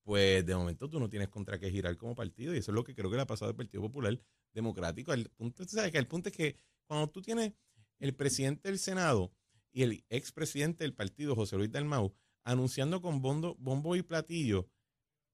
pues 0.09 0.43
de 0.43 0.55
momento 0.55 0.89
tú 0.89 0.99
no 0.99 1.07
tienes 1.07 1.29
contra 1.29 1.59
qué 1.59 1.69
girar 1.69 1.95
como 1.95 2.15
partido. 2.15 2.55
Y 2.55 2.57
eso 2.57 2.71
es 2.71 2.75
lo 2.75 2.83
que 2.83 2.95
creo 2.95 3.11
que 3.11 3.15
le 3.15 3.21
ha 3.21 3.27
pasado 3.27 3.51
al 3.51 3.55
Partido 3.55 3.83
Popular 3.83 4.19
Democrático. 4.51 5.13
El 5.13 5.29
punto, 5.29 5.63
¿sabes? 5.65 5.93
El 5.93 6.07
punto 6.07 6.29
es 6.29 6.35
que 6.35 6.55
cuando 6.87 7.11
tú 7.11 7.21
tienes 7.21 7.53
el 7.99 8.15
presidente 8.15 8.69
del 8.69 8.79
Senado 8.79 9.31
y 9.71 9.83
el 9.83 10.03
expresidente 10.09 10.83
del 10.83 10.95
partido, 10.95 11.35
José 11.35 11.57
Luis 11.57 11.71
Dalmau, 11.71 12.11
anunciando 12.43 13.03
con 13.03 13.21
bombo 13.21 13.95
y 13.95 14.01
platillo 14.01 14.67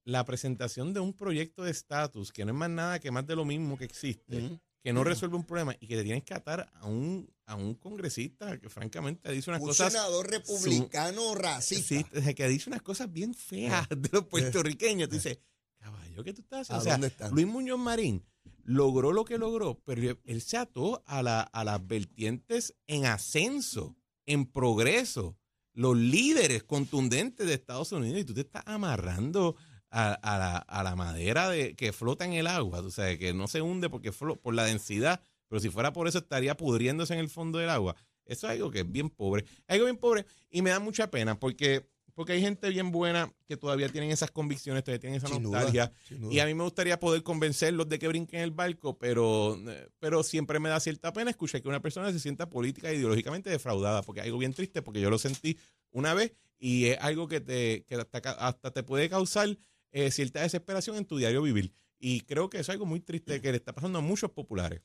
la 0.04 0.26
presentación 0.26 0.92
de 0.92 1.00
un 1.00 1.14
proyecto 1.14 1.64
de 1.64 1.72
estatus 1.72 2.34
que 2.34 2.44
no 2.44 2.52
es 2.52 2.58
más 2.58 2.70
nada 2.70 3.00
que 3.00 3.12
más 3.12 3.26
de 3.26 3.38
lo 3.38 3.46
mismo 3.46 3.78
que 3.78 3.86
existe, 3.86 4.60
que 4.86 4.94
no 4.94 5.04
resuelve 5.04 5.36
un 5.36 5.44
problema 5.44 5.76
y 5.80 5.88
que 5.88 5.96
te 5.96 6.04
tienes 6.04 6.24
que 6.24 6.36
atar 6.36 6.72
a 6.76 6.86
un, 6.86 7.28
a 7.48 7.56
un 7.56 7.74
congresista 7.74 8.60
que 8.60 8.70
francamente 8.70 9.32
dice 9.32 9.50
unas 9.50 9.60
cosas... 9.60 9.88
Un 9.88 10.00
senador 10.00 10.30
republicano 10.30 11.34
racista. 11.34 12.22
Sí, 12.22 12.34
que 12.36 12.48
dice 12.48 12.70
unas 12.70 12.84
cosas 12.84 13.12
bien 13.12 13.34
feas 13.34 13.90
de 13.90 14.10
los 14.12 14.26
puertorriqueños. 14.26 15.10
Tú 15.10 15.16
dices, 15.16 15.40
caballo, 15.80 16.24
¿qué 16.24 16.34
tú 16.34 16.42
estás 16.42 16.70
haciendo? 16.70 17.08
O 17.08 17.10
sea, 17.10 17.30
Luis 17.30 17.48
Muñoz 17.48 17.80
Marín 17.80 18.24
logró 18.64 19.12
lo 19.12 19.26
que 19.26 19.40
logró, 19.40 19.82
pero 19.86 20.20
él 20.24 20.42
se 20.44 20.58
ató 20.58 21.02
a, 21.08 21.24
la, 21.24 21.42
a 21.42 21.64
las 21.64 21.88
vertientes 21.88 22.76
en 22.86 23.08
ascenso, 23.08 23.98
en 24.28 24.46
progreso, 24.46 25.36
los 25.74 25.98
líderes 25.98 26.64
contundentes 26.64 27.48
de 27.48 27.56
Estados 27.56 27.92
Unidos 27.92 28.22
y 28.22 28.24
tú 28.24 28.36
te 28.36 28.42
estás 28.42 28.62
amarrando 28.68 29.56
a, 29.92 30.84
la, 30.84 30.96
madera 30.96 31.50
de, 31.50 31.76
que 31.76 31.94
flota 31.94 32.26
en 32.26 32.34
el 32.34 32.48
agua, 32.48 32.80
o 32.80 32.92
sea, 32.92 33.18
que 33.18 33.34
no 33.34 33.48
se 33.48 33.62
hunde 33.62 33.90
porque 33.90 34.12
por 34.12 34.54
la 34.54 34.66
densidad, 34.66 35.22
pero 35.48 35.60
si 35.60 35.70
fuera 35.70 35.94
por 35.94 36.08
eso 36.08 36.18
estaría 36.18 36.58
pudriéndose 36.58 37.14
en 37.14 37.20
el 37.20 37.30
fondo 37.30 37.60
del 37.60 37.70
agua. 37.70 37.96
Eso 38.26 38.48
es 38.48 38.54
algo 38.54 38.72
que 38.72 38.80
es 38.80 38.92
bien 38.92 39.10
pobre, 39.10 39.46
algo 39.68 39.86
bien 39.86 39.98
pobre 39.98 40.26
y 40.50 40.62
me 40.62 40.72
da 40.72 40.80
mucha 40.80 41.12
pena 41.12 41.40
porque 41.40 41.88
porque 42.16 42.32
hay 42.32 42.42
gente 42.42 42.70
bien 42.70 42.92
buena 42.92 43.32
que 43.46 43.58
todavía 43.58 43.90
tienen 43.90 44.10
esas 44.10 44.32
convicciones, 44.32 44.84
todavía 44.84 45.02
tienen 45.02 45.18
esa 45.18 45.28
nostalgia. 45.28 45.92
Y 46.32 46.40
a 46.40 46.46
mí 46.46 46.54
me 46.54 46.64
gustaría 46.64 46.98
poder 46.98 47.24
convencerlos 47.24 47.90
de 47.90 48.00
que 48.00 48.08
brinquen 48.08 48.40
el 48.40 48.52
barco, 48.52 48.98
pero, 48.98 49.60
pero 50.00 50.24
siempre 50.24 50.60
me 50.60 50.70
da 50.70 50.80
cierta 50.80 51.12
pena 51.12 51.30
escuchar 51.30 51.62
que 51.62 51.68
una 51.68 51.82
persona 51.82 52.12
se 52.14 52.20
sienta 52.20 52.50
política 52.50 52.90
e 52.90 52.96
ideológicamente 52.96 53.50
defraudada, 53.50 54.02
porque 54.02 54.22
es 54.22 54.26
algo 54.28 54.38
bien 54.38 54.54
triste, 54.54 54.82
porque 54.82 55.02
yo 55.02 55.10
lo 55.10 55.18
sentí 55.18 55.58
una 55.92 56.14
vez 56.14 56.32
y 56.58 56.86
es 56.86 56.98
algo 57.02 57.28
que, 57.28 57.42
te, 57.42 57.84
que 57.84 57.96
hasta 57.96 58.72
te 58.72 58.84
puede 58.84 59.10
causar 59.10 59.58
eh, 59.96 60.12
cierta 60.12 60.42
desesperación 60.42 60.98
en 60.98 61.06
tu 61.06 61.18
diario 61.18 61.42
vivir. 61.42 61.74
Y 61.98 62.20
creo 62.22 62.50
que 62.50 62.60
es 62.60 62.68
algo 62.68 62.86
muy 62.86 63.00
triste 63.00 63.42
que 63.42 63.52
le 63.52 63.58
está 63.58 63.72
pasando 63.72 64.00
a 64.00 64.02
muchos 64.02 64.30
populares. 64.30 64.82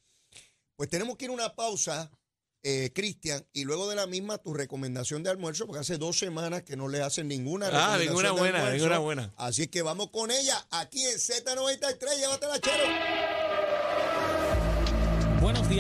Pues 0.77 0.89
tenemos 0.89 1.17
que 1.17 1.25
ir 1.25 1.33
a 1.33 1.35
una 1.35 1.57
pausa, 1.57 2.13
eh, 2.63 2.93
Cristian, 2.95 3.45
y 3.53 3.65
luego 3.65 3.91
de 3.91 3.97
la 3.97 4.07
misma 4.07 4.39
tu 4.39 4.55
recomendación 4.55 5.25
de 5.25 5.31
almuerzo, 5.31 5.67
porque 5.67 5.81
hace 5.81 5.99
dos 5.99 6.17
semanas 6.17 6.63
que 6.63 6.77
no 6.77 6.87
le 6.87 7.03
hacen 7.03 7.27
ninguna 7.27 7.71
ah, 7.73 7.99
ninguna 7.99 8.31
buena, 8.31 8.71
ninguna 8.71 8.99
buena. 8.99 9.35
Así 9.37 9.67
que 9.67 9.83
vamos 9.83 10.11
con 10.11 10.31
ella 10.31 10.65
aquí 10.71 11.05
en 11.05 11.19
Z93, 11.19 12.17
llévatela, 12.17 12.61
chero. 12.61 13.50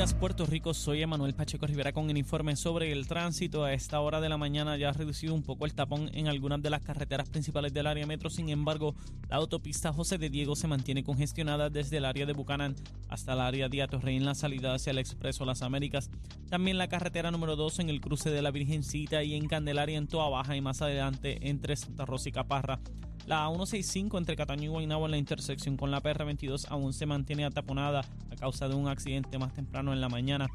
Días 0.00 0.14
Puerto 0.14 0.46
Rico, 0.46 0.72
soy 0.72 1.02
Emanuel 1.02 1.34
Pacheco 1.34 1.66
Rivera 1.66 1.92
con 1.92 2.08
el 2.08 2.16
informe 2.16 2.56
sobre 2.56 2.90
el 2.90 3.06
tránsito. 3.06 3.64
A 3.64 3.74
esta 3.74 4.00
hora 4.00 4.22
de 4.22 4.30
la 4.30 4.38
mañana 4.38 4.78
ya 4.78 4.88
ha 4.88 4.92
reducido 4.94 5.34
un 5.34 5.42
poco 5.42 5.66
el 5.66 5.74
tapón 5.74 6.08
en 6.14 6.26
algunas 6.26 6.62
de 6.62 6.70
las 6.70 6.80
carreteras 6.80 7.28
principales 7.28 7.74
del 7.74 7.86
área 7.86 8.06
metro, 8.06 8.30
sin 8.30 8.48
embargo 8.48 8.94
la 9.28 9.36
autopista 9.36 9.92
José 9.92 10.16
de 10.16 10.30
Diego 10.30 10.56
se 10.56 10.68
mantiene 10.68 11.04
congestionada 11.04 11.68
desde 11.68 11.98
el 11.98 12.06
área 12.06 12.24
de 12.24 12.32
Bucanán 12.32 12.76
hasta 13.10 13.34
el 13.34 13.40
área 13.40 13.68
de 13.68 13.82
Atorrey 13.82 14.16
en 14.16 14.24
la 14.24 14.34
salida 14.34 14.72
hacia 14.72 14.92
el 14.92 14.98
Expreso 15.00 15.44
Las 15.44 15.60
Américas. 15.60 16.08
También 16.48 16.78
la 16.78 16.88
carretera 16.88 17.30
número 17.30 17.54
2 17.54 17.80
en 17.80 17.90
el 17.90 18.00
cruce 18.00 18.30
de 18.30 18.40
la 18.40 18.52
Virgencita 18.52 19.22
y 19.22 19.34
en 19.34 19.48
Candelaria 19.48 19.98
en 19.98 20.08
Toa 20.08 20.30
Baja 20.30 20.56
y 20.56 20.62
más 20.62 20.80
adelante 20.80 21.50
entre 21.50 21.76
Santa 21.76 22.06
Rosa 22.06 22.30
y 22.30 22.32
Caparra. 22.32 22.80
La 23.26 23.46
165 23.46 24.18
entre 24.18 24.35
Cataño 24.35 24.64
y 24.64 24.68
Guaynabo 24.68 25.04
en 25.04 25.12
la 25.12 25.18
intersección 25.18 25.76
con 25.76 25.90
la 25.90 26.02
PR22 26.02 26.66
aún 26.68 26.92
se 26.92 27.06
mantiene 27.06 27.44
ataponada 27.44 28.00
a 28.30 28.37
causa 28.37 28.68
de 28.68 28.74
un 28.74 28.88
accidente 28.88 29.38
más 29.38 29.52
temprano 29.52 29.92
en 29.92 30.00
la 30.00 30.09
mañana. 30.09 30.48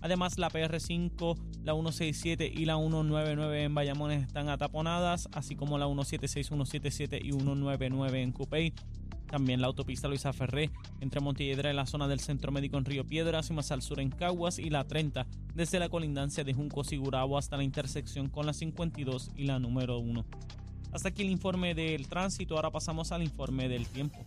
Además, 0.00 0.36
la 0.36 0.50
PR5, 0.50 1.36
la 1.62 1.74
167 1.74 2.50
y 2.52 2.64
la 2.64 2.76
199 2.76 3.64
en 3.64 3.74
Bayamón 3.74 4.10
están 4.10 4.48
ataponadas, 4.48 5.28
así 5.32 5.54
como 5.54 5.78
la 5.78 5.86
176, 5.86 6.48
177 6.48 7.20
y 7.22 7.32
199 7.32 8.22
en 8.22 8.32
Cupey. 8.32 8.72
También 9.26 9.60
la 9.60 9.68
autopista 9.68 10.08
Luisa 10.08 10.32
Ferré 10.32 10.70
entre 11.00 11.20
Montelledra 11.20 11.70
en 11.70 11.76
la 11.76 11.86
zona 11.86 12.08
del 12.08 12.20
Centro 12.20 12.52
Médico 12.52 12.76
en 12.78 12.84
Río 12.84 13.06
Piedras 13.06 13.48
y 13.48 13.54
más 13.54 13.70
al 13.72 13.80
sur 13.80 14.00
en 14.00 14.10
Caguas 14.10 14.58
y 14.58 14.68
la 14.68 14.84
30 14.84 15.26
desde 15.54 15.78
la 15.78 15.88
colindancia 15.88 16.44
de 16.44 16.52
Junco 16.52 16.84
Sigurabo 16.84 17.38
hasta 17.38 17.56
la 17.56 17.62
intersección 17.62 18.28
con 18.28 18.44
la 18.44 18.52
52 18.52 19.30
y 19.36 19.44
la 19.44 19.58
número 19.58 19.98
1. 19.98 20.24
Hasta 20.92 21.08
aquí 21.08 21.22
el 21.22 21.30
informe 21.30 21.74
del 21.74 22.06
tránsito, 22.06 22.54
ahora 22.54 22.70
pasamos 22.70 23.12
al 23.12 23.22
informe 23.22 23.68
del 23.68 23.86
tiempo. 23.86 24.18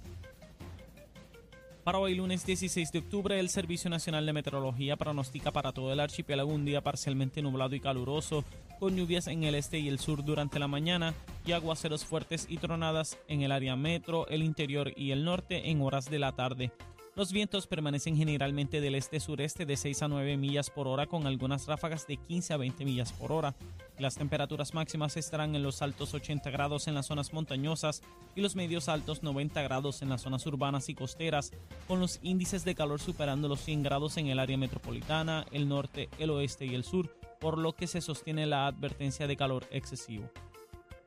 Para 1.84 1.99
hoy 1.99 2.15
lunes 2.15 2.43
16 2.43 2.91
de 2.91 2.99
octubre, 2.99 3.39
el 3.39 3.49
Servicio 3.49 3.91
Nacional 3.91 4.25
de 4.25 4.34
Meteorología 4.34 4.95
pronostica 4.95 5.51
para 5.51 5.71
todo 5.71 5.93
el 5.93 5.99
archipiélago 5.99 6.51
un 6.51 6.65
día 6.65 6.82
parcialmente 6.82 7.43
nublado 7.43 7.75
y 7.75 7.80
caluroso, 7.80 8.43
con 8.80 8.95
lluvias 8.95 9.28
en 9.28 9.43
el 9.43 9.54
este 9.54 9.78
y 9.78 9.88
el 9.88 9.99
sur 9.99 10.25
durante 10.25 10.58
la 10.58 10.67
mañana 10.67 11.13
y 11.45 11.51
aguaceros 11.51 12.04
fuertes 12.04 12.47
y 12.49 12.58
tronadas 12.58 13.19
en 13.28 13.43
el 13.43 13.51
área 13.51 13.75
metro, 13.75 14.28
el 14.30 14.41
interior 14.41 14.91
y 14.97 15.12
el 15.12 15.23
norte 15.23 15.69
en 15.69 15.84
horas 15.84 16.10
de 16.10 16.17
la 16.17 16.32
tarde. 16.32 16.71
Los 17.15 17.32
vientos 17.32 17.65
permanecen 17.65 18.17
generalmente 18.17 18.82
del 18.82 18.93
este-sureste 18.93 19.65
de 19.65 19.78
6 19.78 20.01
a 20.01 20.08
9 20.10 20.36
millas 20.36 20.69
por 20.69 20.86
hora 20.86 21.08
con 21.08 21.25
algunas 21.25 21.65
ráfagas 21.65 22.06
de 22.08 22.17
15 22.17 22.54
a 22.54 22.58
20 22.58 22.84
millas 22.84 23.13
por 23.13 23.32
hora. 23.32 23.56
Las 23.97 24.15
temperaturas 24.15 24.73
máximas 24.73 25.15
estarán 25.15 25.56
en 25.56 25.63
los 25.63 25.82
altos 25.82 26.13
80 26.13 26.49
grados 26.49 26.89
en 26.89 26.93
las 26.93 27.06
zonas 27.06 27.32
montañosas 27.32 28.01
y 28.36 28.41
los 28.41 28.58
medios 28.58 28.89
altos 28.89 29.23
90 29.23 29.62
grados 29.62 30.01
en 30.01 30.10
las 30.10 30.23
zonas 30.23 30.45
urbanas 30.45 30.89
y 30.89 30.93
costeras, 30.93 31.54
con 31.88 32.01
los 32.01 32.19
índices 32.21 32.65
de 32.65 32.75
calor 32.75 32.99
superando 32.99 33.47
los 33.47 33.62
100 33.62 33.84
grados 33.84 34.17
en 34.17 34.28
el 34.28 34.38
área 34.38 34.58
metropolitana, 34.58 35.45
el 35.54 35.69
norte, 35.69 36.10
el 36.19 36.32
oeste 36.32 36.65
y 36.65 36.75
el 36.75 36.84
sur, 36.84 37.15
por 37.39 37.58
lo 37.58 37.78
que 37.78 37.88
se 37.88 38.01
sostiene 38.01 38.45
la 38.45 38.67
advertencia 38.67 39.25
de 39.25 39.38
calor 39.38 39.65
excesivo. 39.71 40.30